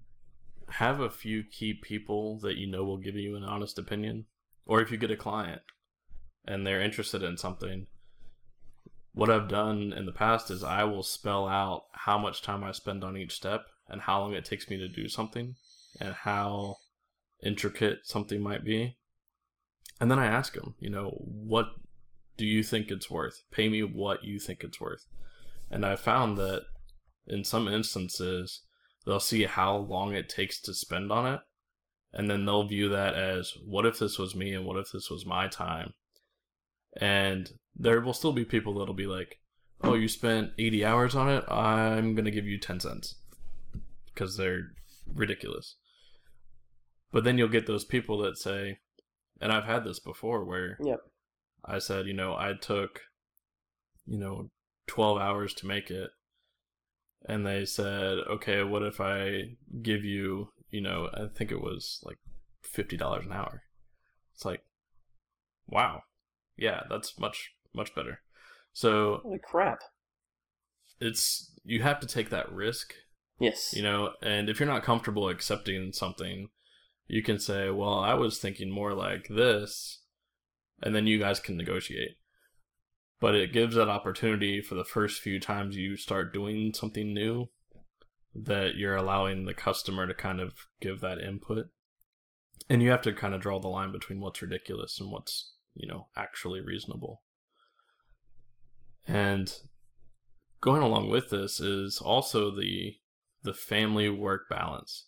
[0.70, 4.26] have a few key people that you know will give you an honest opinion.
[4.66, 5.62] Or if you get a client
[6.44, 7.86] and they're interested in something,
[9.16, 12.72] what I've done in the past is I will spell out how much time I
[12.72, 15.54] spend on each step and how long it takes me to do something
[15.98, 16.76] and how
[17.42, 18.98] intricate something might be.
[19.98, 21.68] And then I ask them, you know, what
[22.36, 23.42] do you think it's worth?
[23.50, 25.06] Pay me what you think it's worth.
[25.70, 26.66] And I found that
[27.26, 28.60] in some instances,
[29.06, 31.40] they'll see how long it takes to spend on it.
[32.12, 35.08] And then they'll view that as what if this was me and what if this
[35.08, 35.94] was my time?
[37.00, 39.38] And there will still be people that'll be like,
[39.82, 41.44] oh, you spent 80 hours on it.
[41.50, 43.16] I'm going to give you 10 cents
[44.06, 44.72] because they're
[45.12, 45.76] ridiculous.
[47.12, 48.78] But then you'll get those people that say,
[49.40, 51.00] and I've had this before where yep.
[51.64, 53.00] I said, you know, I took,
[54.06, 54.50] you know,
[54.86, 56.10] 12 hours to make it.
[57.28, 62.00] And they said, okay, what if I give you, you know, I think it was
[62.04, 62.18] like
[62.74, 63.62] $50 an hour.
[64.34, 64.62] It's like,
[65.66, 66.02] wow.
[66.56, 68.20] Yeah, that's much, much better.
[68.72, 69.78] So, holy crap.
[71.00, 72.94] It's, you have to take that risk.
[73.38, 73.74] Yes.
[73.74, 76.48] You know, and if you're not comfortable accepting something,
[77.06, 80.02] you can say, well, I was thinking more like this,
[80.82, 82.16] and then you guys can negotiate.
[83.20, 87.48] But it gives that opportunity for the first few times you start doing something new
[88.34, 91.68] that you're allowing the customer to kind of give that input.
[92.68, 95.88] And you have to kind of draw the line between what's ridiculous and what's, you
[95.88, 97.22] know, actually reasonable.
[99.06, 99.52] And
[100.60, 102.96] going along with this is also the
[103.42, 105.06] the family work balance.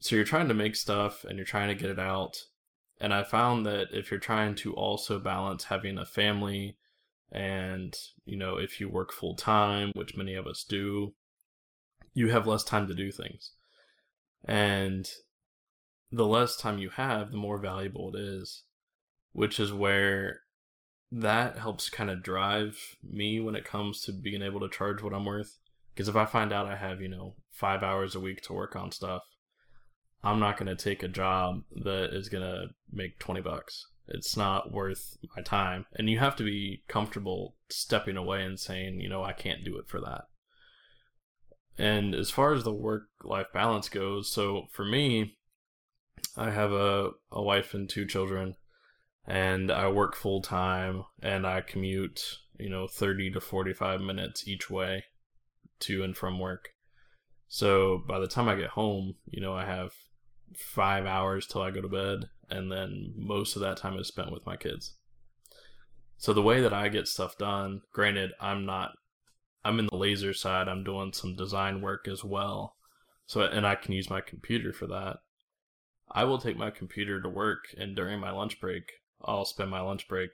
[0.00, 2.36] So you're trying to make stuff and you're trying to get it out.
[3.02, 6.76] And i found that if you're trying to also balance having a family
[7.32, 11.14] and you know if you work full time which many of us do
[12.12, 13.52] you have less time to do things.
[14.44, 15.08] And
[16.10, 18.64] the less time you have the more valuable it is
[19.32, 20.40] which is where
[21.12, 25.12] that helps kind of drive me when it comes to being able to charge what
[25.12, 25.58] i'm worth
[25.94, 28.76] because if i find out i have you know five hours a week to work
[28.76, 29.22] on stuff
[30.22, 33.86] I'm not going to take a job that is going to make 20 bucks.
[34.08, 35.86] It's not worth my time.
[35.94, 39.78] And you have to be comfortable stepping away and saying, you know, I can't do
[39.78, 40.24] it for that.
[41.78, 45.36] And as far as the work life balance goes, so for me,
[46.36, 48.56] I have a, a wife and two children,
[49.30, 54.68] and I work full time and I commute, you know, 30 to 45 minutes each
[54.68, 55.04] way
[55.80, 56.70] to and from work.
[57.46, 59.92] So by the time I get home, you know, I have
[60.56, 64.32] five hours till I go to bed, and then most of that time is spent
[64.32, 64.94] with my kids.
[66.18, 68.90] So the way that I get stuff done, granted, I'm not,
[69.64, 70.66] I'm in the laser side.
[70.66, 72.74] I'm doing some design work as well.
[73.26, 75.18] So, and I can use my computer for that.
[76.10, 78.90] I will take my computer to work, and during my lunch break,
[79.24, 80.30] I'll spend my lunch break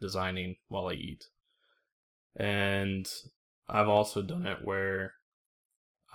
[0.00, 1.24] designing while I eat.
[2.36, 3.08] And
[3.68, 5.14] I've also done it where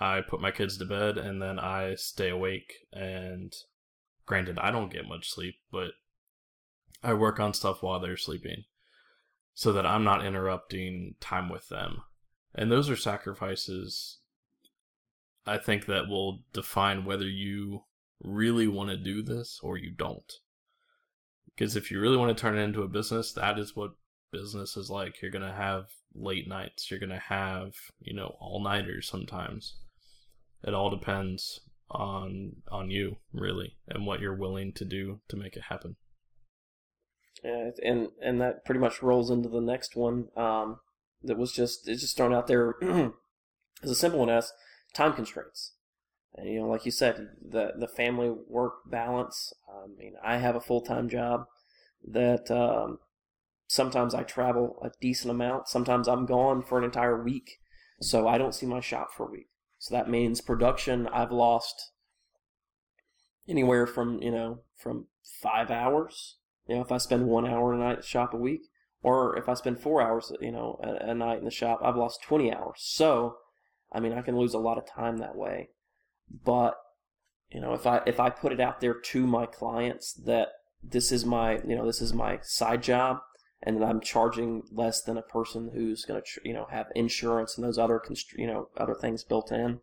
[0.00, 2.72] I put my kids to bed and then I stay awake.
[2.92, 3.52] And
[4.26, 5.92] granted, I don't get much sleep, but
[7.02, 8.64] I work on stuff while they're sleeping
[9.52, 12.02] so that I'm not interrupting time with them.
[12.54, 14.18] And those are sacrifices
[15.46, 17.84] I think that will define whether you
[18.22, 20.32] really want to do this or you don't.
[21.56, 23.92] Because if you really want to turn it into a business, that is what
[24.32, 25.22] business is like.
[25.22, 25.84] You're going to have
[26.14, 29.76] late nights, you're going to have, you know, all nighters sometimes
[30.66, 35.56] it all depends on on you really and what you're willing to do to make
[35.56, 35.96] it happen.
[37.42, 40.28] Yeah, and and that pretty much rolls into the next one.
[40.36, 40.80] Um,
[41.22, 42.74] that was just it's just thrown out there
[43.82, 44.52] as a simple one as
[44.94, 45.72] time constraints.
[46.34, 49.52] And you know, like you said, the the family work balance.
[49.68, 51.44] I mean, I have a full time job
[52.06, 52.98] that um,
[53.66, 55.68] sometimes I travel a decent amount.
[55.68, 57.58] Sometimes I'm gone for an entire week,
[58.00, 59.48] so I don't see my shop for a week.
[59.78, 61.90] So that means production, I've lost
[63.48, 65.08] anywhere from, you know, from
[65.42, 68.62] five hours, you know, if I spend one hour a night shop a week,
[69.02, 71.96] or if I spend four hours, you know, a, a night in the shop, I've
[71.96, 72.78] lost 20 hours.
[72.78, 73.36] So,
[73.92, 75.68] I mean, I can lose a lot of time that way.
[76.44, 76.76] But,
[77.50, 80.48] you know, if I, if I put it out there to my clients that
[80.82, 83.20] this is my, you know, this is my side job,
[83.64, 87.56] and that I'm charging less than a person who's going to, you know, have insurance
[87.56, 88.00] and those other,
[88.36, 89.80] you know, other things built in.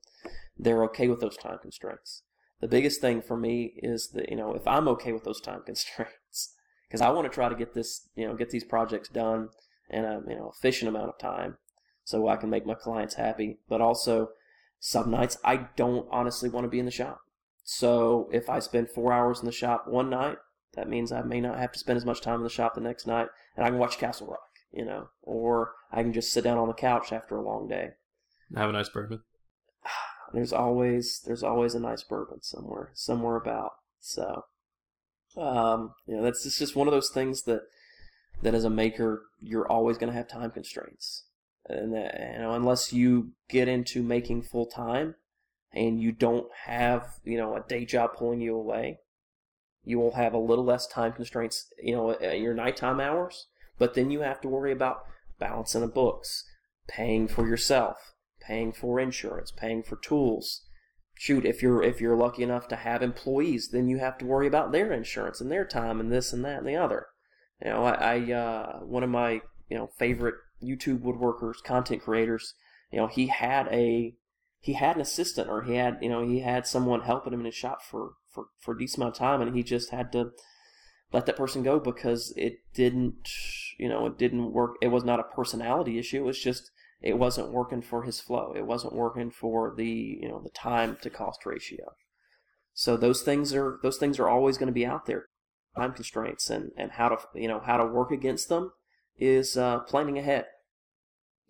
[0.58, 2.22] They're okay with those time constraints.
[2.60, 5.62] The biggest thing for me is that, you know, if I'm okay with those time
[5.66, 6.54] constraints,
[6.88, 9.50] because I want to try to get this, you know, get these projects done
[9.90, 11.58] in a, you know, efficient amount of time
[12.04, 13.58] so I can make my clients happy.
[13.68, 14.30] But also,
[14.82, 17.22] some nights I don't honestly want to be in the shop.
[17.64, 20.38] So if I spend four hours in the shop one night,
[20.74, 22.82] that means I may not have to spend as much time in the shop the
[22.82, 26.44] next night, and I can watch Castle Rock, you know, or I can just sit
[26.44, 27.92] down on the couch after a long day.
[28.56, 29.22] Have a nice bourbon.
[30.34, 33.74] There's always there's always a nice bourbon somewhere somewhere about.
[34.00, 34.46] So,
[35.36, 37.64] um, you know, that's it's just one of those things that
[38.42, 41.26] that as a maker you're always going to have time constraints,
[41.72, 45.16] and that, you know unless you get into making full time
[45.74, 49.00] and you don't have you know a day job pulling you away
[49.84, 53.48] you will have a little less time constraints, you know, in your nighttime hours.
[53.78, 55.04] But then you have to worry about
[55.40, 56.46] balancing the books,
[56.88, 60.62] paying for yourself, paying for insurance, paying for tools.
[61.16, 64.48] Shoot, if you're if you're lucky enough to have employees, then you have to worry
[64.48, 67.08] about their insurance and their time and this and that and the other.
[67.64, 72.54] You know, I, I uh, one of my you know favorite YouTube woodworkers, content creators.
[72.92, 74.16] You know, he had a
[74.60, 77.48] he had an assistant or he had you know he had someone helping him in
[77.48, 80.32] his shop for for for a decent amount of time, and he just had to
[81.12, 83.30] let that person go because it didn't
[83.78, 84.76] you know it didn't work.
[84.82, 86.18] It was not a personality issue.
[86.18, 88.54] It was just it wasn't working for his flow.
[88.56, 91.94] It wasn't working for the you know the time to cost ratio.
[92.74, 95.26] So those things are those things are always going to be out there.
[95.76, 98.72] Time constraints and and how to you know how to work against them
[99.18, 100.46] is uh, planning ahead.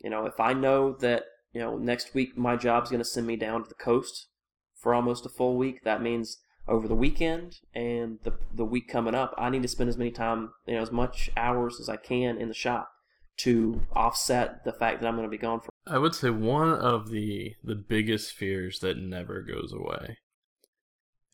[0.04, 3.28] You know, if I know that you know next week my job's going to send
[3.28, 4.28] me down to the coast
[4.76, 6.38] for almost a full week, that means
[6.68, 10.12] over the weekend and the the week coming up, I need to spend as many
[10.12, 12.92] time you know as much hours as I can in the shop
[13.38, 15.70] to offset the fact that I'm going to be gone for.
[15.88, 20.18] I would say one of the the biggest fears that never goes away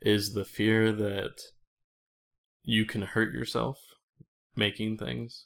[0.01, 1.33] is the fear that
[2.63, 3.79] you can hurt yourself
[4.55, 5.45] making things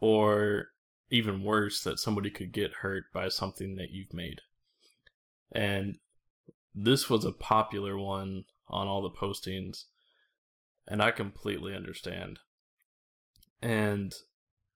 [0.00, 0.68] or
[1.10, 4.40] even worse that somebody could get hurt by something that you've made.
[5.50, 5.98] And
[6.74, 9.84] this was a popular one on all the postings
[10.88, 12.38] and I completely understand.
[13.60, 14.14] And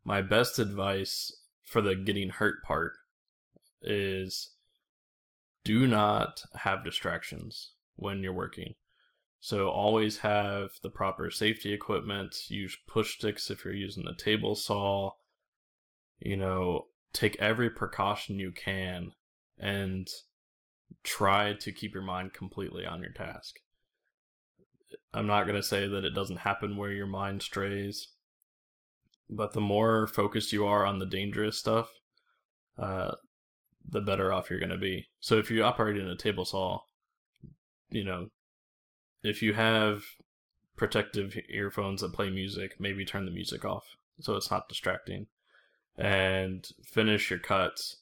[0.04, 2.92] my best advice for the getting hurt part
[3.80, 4.50] is
[5.64, 8.74] do not have distractions when you're working.
[9.44, 12.48] So always have the proper safety equipment.
[12.48, 15.14] Use push sticks if you're using a table saw.
[16.20, 19.10] You know, take every precaution you can
[19.58, 20.08] and
[21.02, 23.56] try to keep your mind completely on your task.
[25.12, 28.12] I'm not going to say that it doesn't happen where your mind strays,
[29.28, 31.90] but the more focused you are on the dangerous stuff,
[32.78, 33.16] uh,
[33.88, 35.08] the better off you're going to be.
[35.18, 36.82] So if you operate in a table saw,
[37.90, 38.28] you know,
[39.22, 40.02] if you have
[40.76, 45.26] protective earphones that play music, maybe turn the music off so it's not distracting.
[45.96, 47.98] And finish your cuts.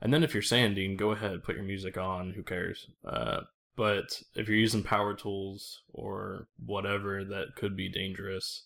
[0.00, 2.88] And then if you're sanding, go ahead, put your music on, who cares?
[3.04, 3.42] Uh,
[3.76, 8.64] but if you're using power tools or whatever that could be dangerous,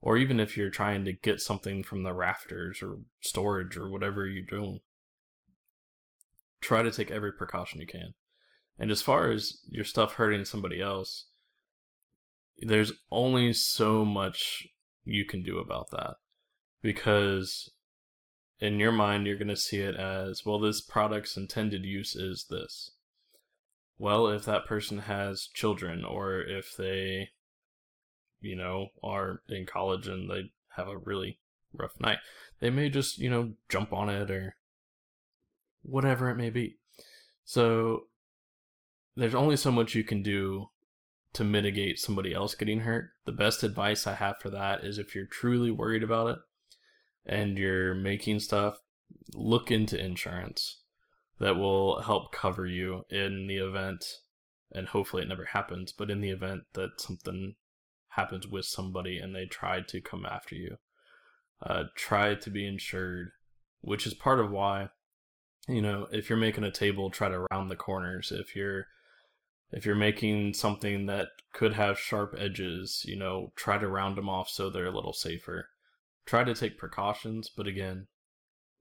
[0.00, 4.26] or even if you're trying to get something from the rafters or storage or whatever
[4.26, 4.80] you're doing,
[6.60, 8.14] try to take every precaution you can.
[8.78, 11.26] And as far as your stuff hurting somebody else,
[12.58, 14.68] there's only so much
[15.04, 16.14] you can do about that.
[16.80, 17.70] Because
[18.60, 22.46] in your mind, you're going to see it as, well, this product's intended use is
[22.50, 22.92] this.
[23.98, 27.30] Well, if that person has children or if they,
[28.40, 31.40] you know, are in college and they have a really
[31.72, 32.18] rough night,
[32.60, 34.54] they may just, you know, jump on it or
[35.82, 36.76] whatever it may be.
[37.44, 38.02] So
[39.18, 40.68] there's only so much you can do
[41.32, 43.10] to mitigate somebody else getting hurt.
[43.26, 46.38] The best advice I have for that is if you're truly worried about it
[47.26, 48.78] and you're making stuff,
[49.34, 50.82] look into insurance
[51.40, 54.04] that will help cover you in the event
[54.72, 57.56] and hopefully it never happens, but in the event that something
[58.10, 60.76] happens with somebody and they try to come after you.
[61.60, 63.30] Uh, try to be insured,
[63.80, 64.90] which is part of why,
[65.66, 68.30] you know, if you're making a table, try to round the corners.
[68.32, 68.86] If you're
[69.70, 74.28] if you're making something that could have sharp edges, you know, try to round them
[74.28, 75.68] off so they're a little safer.
[76.24, 78.06] Try to take precautions, but again,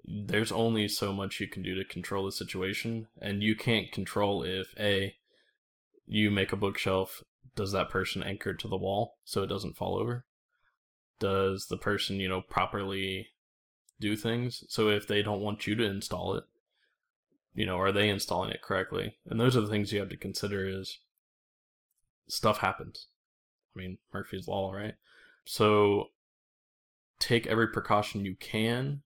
[0.04, 4.44] there's only so much you can do to control the situation, and you can't control
[4.44, 5.16] if A,
[6.06, 7.24] you make a bookshelf,
[7.56, 10.26] does that person anchor to the wall so it doesn't fall over?
[11.20, 13.30] Does the person, you know, properly
[14.00, 14.64] do things?
[14.70, 16.44] So if they don't want you to install it,
[17.58, 19.16] you know, are they installing it correctly?
[19.26, 21.00] And those are the things you have to consider is
[22.28, 23.08] stuff happens.
[23.76, 24.94] I mean, Murphy's Law, right?
[25.44, 26.10] So
[27.18, 29.02] take every precaution you can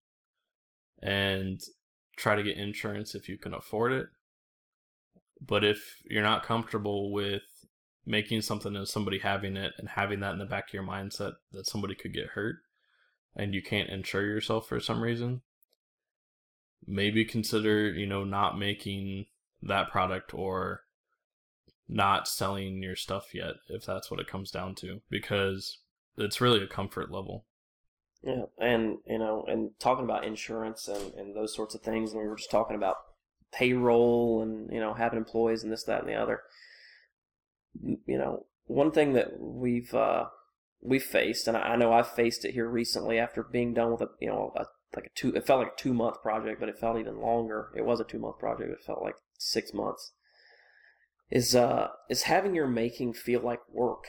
[1.01, 1.61] and
[2.17, 4.07] try to get insurance if you can afford it.
[5.39, 7.43] But if you're not comfortable with
[8.05, 11.35] making something and somebody having it and having that in the back of your mindset
[11.53, 12.57] that somebody could get hurt
[13.33, 15.41] and you can't insure yourself for some reason,
[16.85, 19.25] maybe consider, you know, not making
[19.61, 20.81] that product or
[21.87, 25.79] not selling your stuff yet if that's what it comes down to because
[26.17, 27.45] it's really a comfort level.
[28.23, 32.21] Yeah, and you know, and talking about insurance and, and those sorts of things, and
[32.21, 32.97] we were just talking about
[33.51, 36.41] payroll and you know having employees and this, that, and the other.
[37.83, 40.25] You know, one thing that we've uh,
[40.81, 44.09] we've faced, and I know I've faced it here recently after being done with a
[44.19, 44.65] you know a
[44.95, 45.33] like a two.
[45.35, 47.71] It felt like a two month project, but it felt even longer.
[47.75, 48.69] It was a two month project.
[48.69, 50.11] It felt like six months.
[51.29, 54.05] Is uh is having your making feel like work,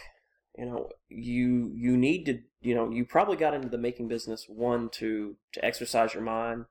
[0.59, 4.47] You know, you you need to you know you probably got into the making business
[4.49, 6.67] one to to exercise your mind,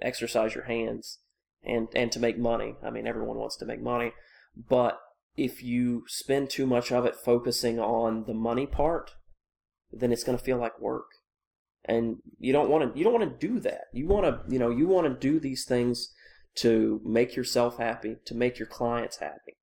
[0.00, 1.18] exercise your hands,
[1.62, 2.76] and and to make money.
[2.82, 4.12] I mean, everyone wants to make money,
[4.56, 4.98] but
[5.36, 9.12] if you spend too much of it focusing on the money part,
[9.90, 11.06] then it's going to feel like work.
[11.84, 13.86] And you don't want to you don't want to do that.
[13.92, 16.12] You want to, you know, you want to do these things
[16.56, 19.56] to make yourself happy, to make your clients happy.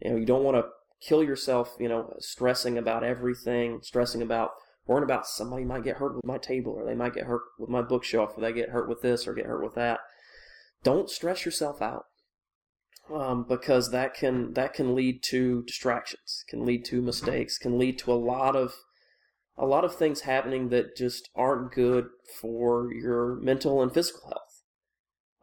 [0.00, 0.70] You know, you don't want to
[1.06, 4.52] kill yourself, you know, stressing about everything, stressing about
[4.86, 7.68] worrying about somebody might get hurt with my table or they might get hurt with
[7.68, 10.00] my bookshelf or they get hurt with this or get hurt with that.
[10.82, 12.06] Don't stress yourself out
[13.12, 17.98] um, because that can that can lead to distractions, can lead to mistakes, can lead
[17.98, 18.74] to a lot of
[19.56, 22.06] a lot of things happening that just aren't good
[22.40, 24.62] for your mental and physical health.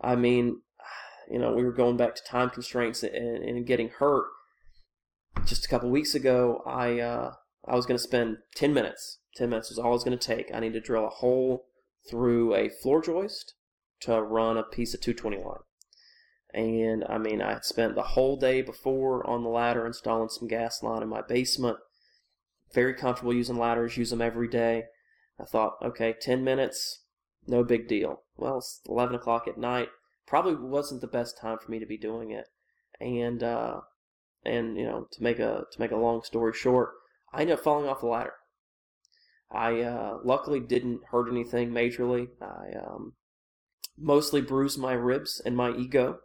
[0.02, 0.62] I mean,
[1.32, 4.26] you know, we were going back to time constraints and, and getting hurt.
[5.46, 7.34] Just a couple weeks ago, I uh,
[7.66, 9.20] I was going to spend ten minutes.
[9.36, 10.54] Ten minutes was all I was going to take.
[10.54, 11.68] I need to drill a hole
[12.10, 13.54] through a floor joist
[14.02, 15.60] to run a piece of 220 line.
[16.54, 20.82] And I mean, I spent the whole day before on the ladder installing some gas
[20.82, 21.78] line in my basement.
[22.74, 24.84] Very comfortable using ladders, use them every day.
[25.40, 27.04] I thought, okay, 10 minutes,
[27.48, 28.24] no big deal.
[28.36, 29.90] Well, it's 11 o'clock at night.
[30.28, 32.46] Probably wasn't the best time for me to be doing it.
[33.00, 33.82] And, uh,
[34.46, 36.92] and you know, to make a to make a long story short,
[37.34, 38.34] I ended up falling off the ladder.
[39.52, 42.28] I uh, luckily didn't hurt anything majorly.
[42.42, 43.14] I um,
[43.98, 46.20] mostly bruised my ribs and my ego,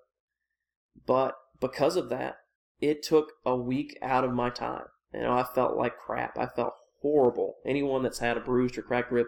[1.07, 2.37] but because of that,
[2.81, 4.85] it took a week out of my time.
[5.15, 6.39] You know, I felt like crap.
[6.39, 7.57] I felt horrible.
[7.65, 9.27] Anyone that's had a bruised or cracked rib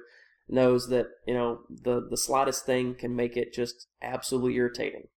[0.49, 5.09] knows that, you know, the, the slightest thing can make it just absolutely irritating.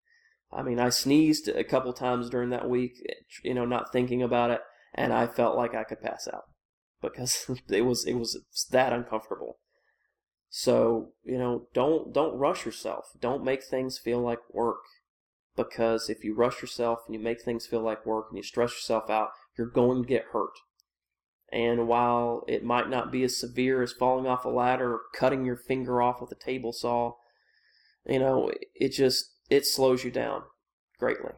[0.52, 2.94] I mean, I sneezed a couple times during that week,
[3.44, 4.62] you know, not thinking about it,
[4.96, 6.46] and I felt like I could pass out
[7.02, 8.40] because it was it was
[8.72, 9.58] that uncomfortable.
[10.50, 13.12] So, you know, don't don't rush yourself.
[13.20, 14.82] Don't make things feel like work
[15.56, 18.72] because if you rush yourself and you make things feel like work and you stress
[18.72, 19.30] yourself out,
[19.60, 20.54] you're going to get hurt.
[21.52, 25.44] And while it might not be as severe as falling off a ladder or cutting
[25.44, 27.16] your finger off with a table saw,
[28.08, 30.44] you know, it just it slows you down
[30.98, 31.32] greatly.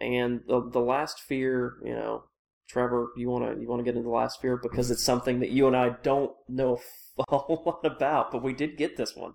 [0.00, 2.24] And the the last fear, you know,
[2.68, 5.68] Trevor, you wanna you wanna get into the last fear because it's something that you
[5.68, 6.80] and I don't know
[7.18, 9.34] a whole lot about, but we did get this one.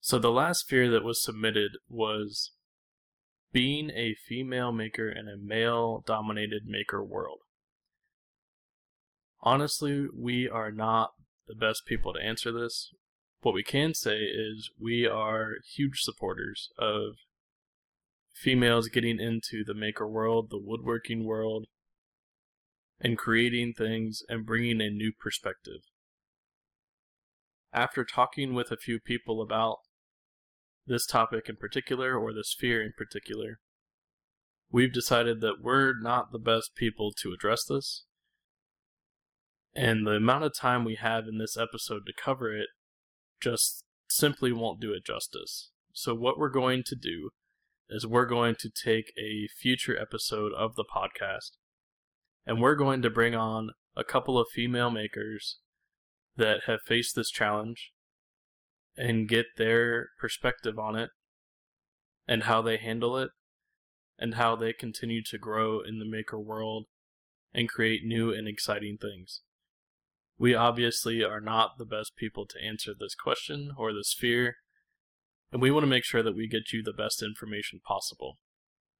[0.00, 2.52] So the last fear that was submitted was
[3.52, 7.40] being a female maker in a male dominated maker world.
[9.40, 11.12] Honestly, we are not
[11.46, 12.92] the best people to answer this.
[13.40, 17.16] What we can say is we are huge supporters of
[18.32, 21.66] females getting into the maker world, the woodworking world,
[23.00, 25.82] and creating things and bringing a new perspective.
[27.72, 29.78] After talking with a few people about
[30.86, 33.58] this topic in particular or this fear in particular,
[34.70, 38.04] we've decided that we're not the best people to address this.
[39.74, 42.68] And the amount of time we have in this episode to cover it
[43.42, 45.70] just simply won't do it justice.
[45.92, 47.30] So, what we're going to do
[47.88, 51.52] is we're going to take a future episode of the podcast
[52.46, 55.58] and we're going to bring on a couple of female makers
[56.36, 57.92] that have faced this challenge
[58.96, 61.10] and get their perspective on it
[62.26, 63.30] and how they handle it
[64.18, 66.86] and how they continue to grow in the maker world
[67.52, 69.42] and create new and exciting things.
[70.38, 74.56] We obviously are not the best people to answer this question or this fear,
[75.50, 78.38] and we want to make sure that we get you the best information possible.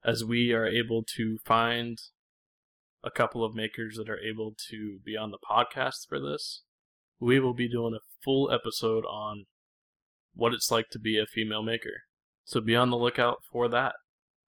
[0.05, 1.99] As we are able to find
[3.03, 6.62] a couple of makers that are able to be on the podcast for this,
[7.20, 9.47] we will be doing a full episode on
[10.37, 12.03] what it's like to be a female maker.
[12.45, 13.95] So be on the lookout for that.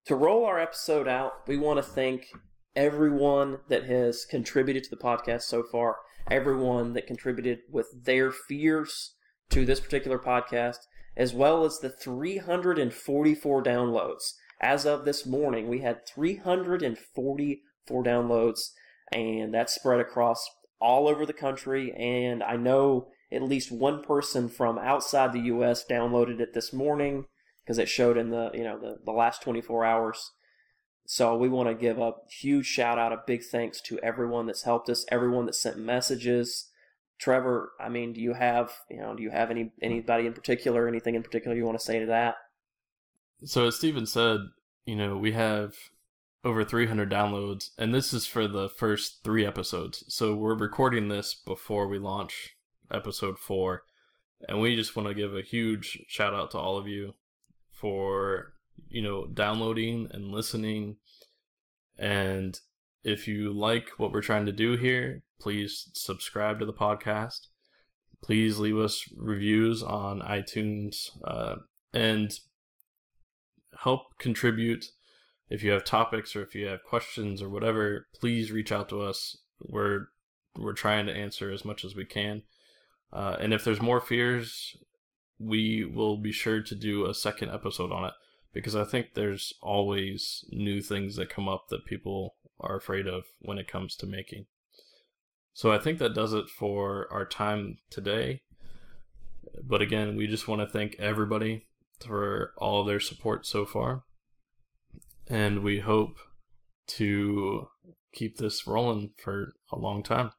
[0.06, 2.28] To roll our episode out, we want to thank
[2.76, 5.98] everyone that has contributed to the podcast so far,
[6.30, 9.16] everyone that contributed with their fears
[9.50, 10.78] to this particular podcast,
[11.18, 14.34] as well as the 344 downloads.
[14.62, 18.60] As of this morning, we had 344 downloads,
[19.12, 20.44] and that's spread across
[20.80, 21.92] all over the country.
[21.94, 25.86] And I know at least one person from outside the U.S.
[25.90, 27.26] downloaded it this morning
[27.64, 30.32] because it showed in the you know the, the last 24 hours.
[31.06, 34.64] So we want to give a huge shout out, a big thanks to everyone that's
[34.64, 36.70] helped us, everyone that sent messages.
[37.20, 40.88] Trevor, I mean, do you have you know do you have any anybody in particular,
[40.88, 42.36] anything in particular you want to say to that?
[43.44, 44.40] So as Steven said,
[44.86, 45.76] you know we have
[46.44, 50.04] over 300 downloads, and this is for the first three episodes.
[50.08, 52.56] So we're recording this before we launch
[52.92, 53.84] episode four,
[54.48, 57.14] and we just want to give a huge shout out to all of you
[57.72, 58.54] for
[58.90, 60.98] you know downloading and listening.
[61.98, 62.60] And
[63.04, 67.48] if you like what we're trying to do here, please subscribe to the podcast.
[68.24, 71.56] Please leave us reviews on iTunes uh,
[71.94, 72.32] and
[73.80, 74.86] help contribute
[75.52, 79.02] if you have topics or if you have questions or whatever, please reach out to
[79.02, 79.38] us.
[79.60, 80.08] We're
[80.58, 82.44] we're trying to answer as much as we can.
[83.12, 84.78] Uh, and if there's more fears,
[85.40, 88.14] we will be sure to do a second episode on it
[88.54, 93.24] because I think there's always new things that come up that people are afraid of
[93.40, 94.46] when it comes to making.
[95.54, 98.44] So I think that does it for our time today.
[99.64, 101.68] But again, we just want to thank everybody
[102.06, 104.04] for all their support so far
[105.32, 106.18] and we hope
[106.88, 107.70] to
[108.14, 110.32] keep this rolling for a long time.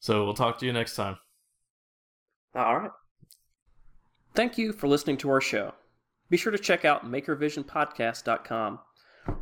[0.00, 1.18] So we'll talk to you next time.
[2.54, 2.90] All right.
[4.34, 5.74] Thank you for listening to our show.
[6.30, 8.80] Be sure to check out makervisionpodcast.com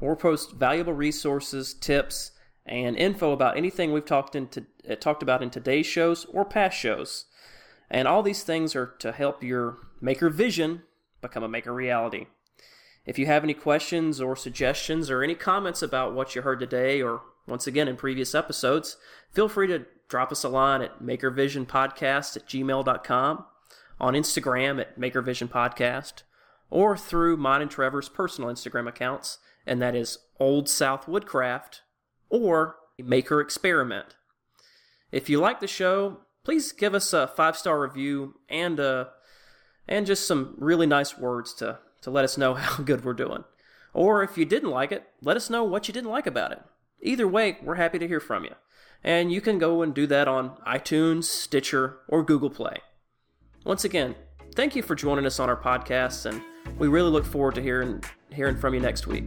[0.01, 2.33] we post valuable resources, tips,
[2.65, 6.79] and info about anything we've talked into uh, talked about in today's shows or past
[6.79, 7.27] shows.
[7.91, 10.83] And all these things are to help your maker vision
[11.21, 12.27] become a maker reality.
[13.05, 17.03] If you have any questions or suggestions or any comments about what you heard today
[17.03, 18.97] or once again in previous episodes,
[19.33, 23.45] feel free to drop us a line at makervisionpodcast at gmail.com,
[24.01, 26.23] on Instagram at makervisionpodcast,
[26.71, 31.83] or through mine and Trevor's personal Instagram accounts, and that is Old South Woodcraft
[32.29, 34.17] or Maker Experiment.
[35.11, 39.07] If you like the show, please give us a five star review and uh,
[39.87, 43.45] and just some really nice words to to let us know how good we're doing.
[43.95, 46.63] Or if you didn't like it, let us know what you didn't like about it.
[47.03, 48.55] Either way, we're happy to hear from you.
[49.03, 52.77] And you can go and do that on iTunes, Stitcher, or Google Play.
[53.65, 54.15] Once again,
[54.55, 56.41] thank you for joining us on our podcast, and
[56.79, 59.25] we really look forward to hearing, hearing from you next week.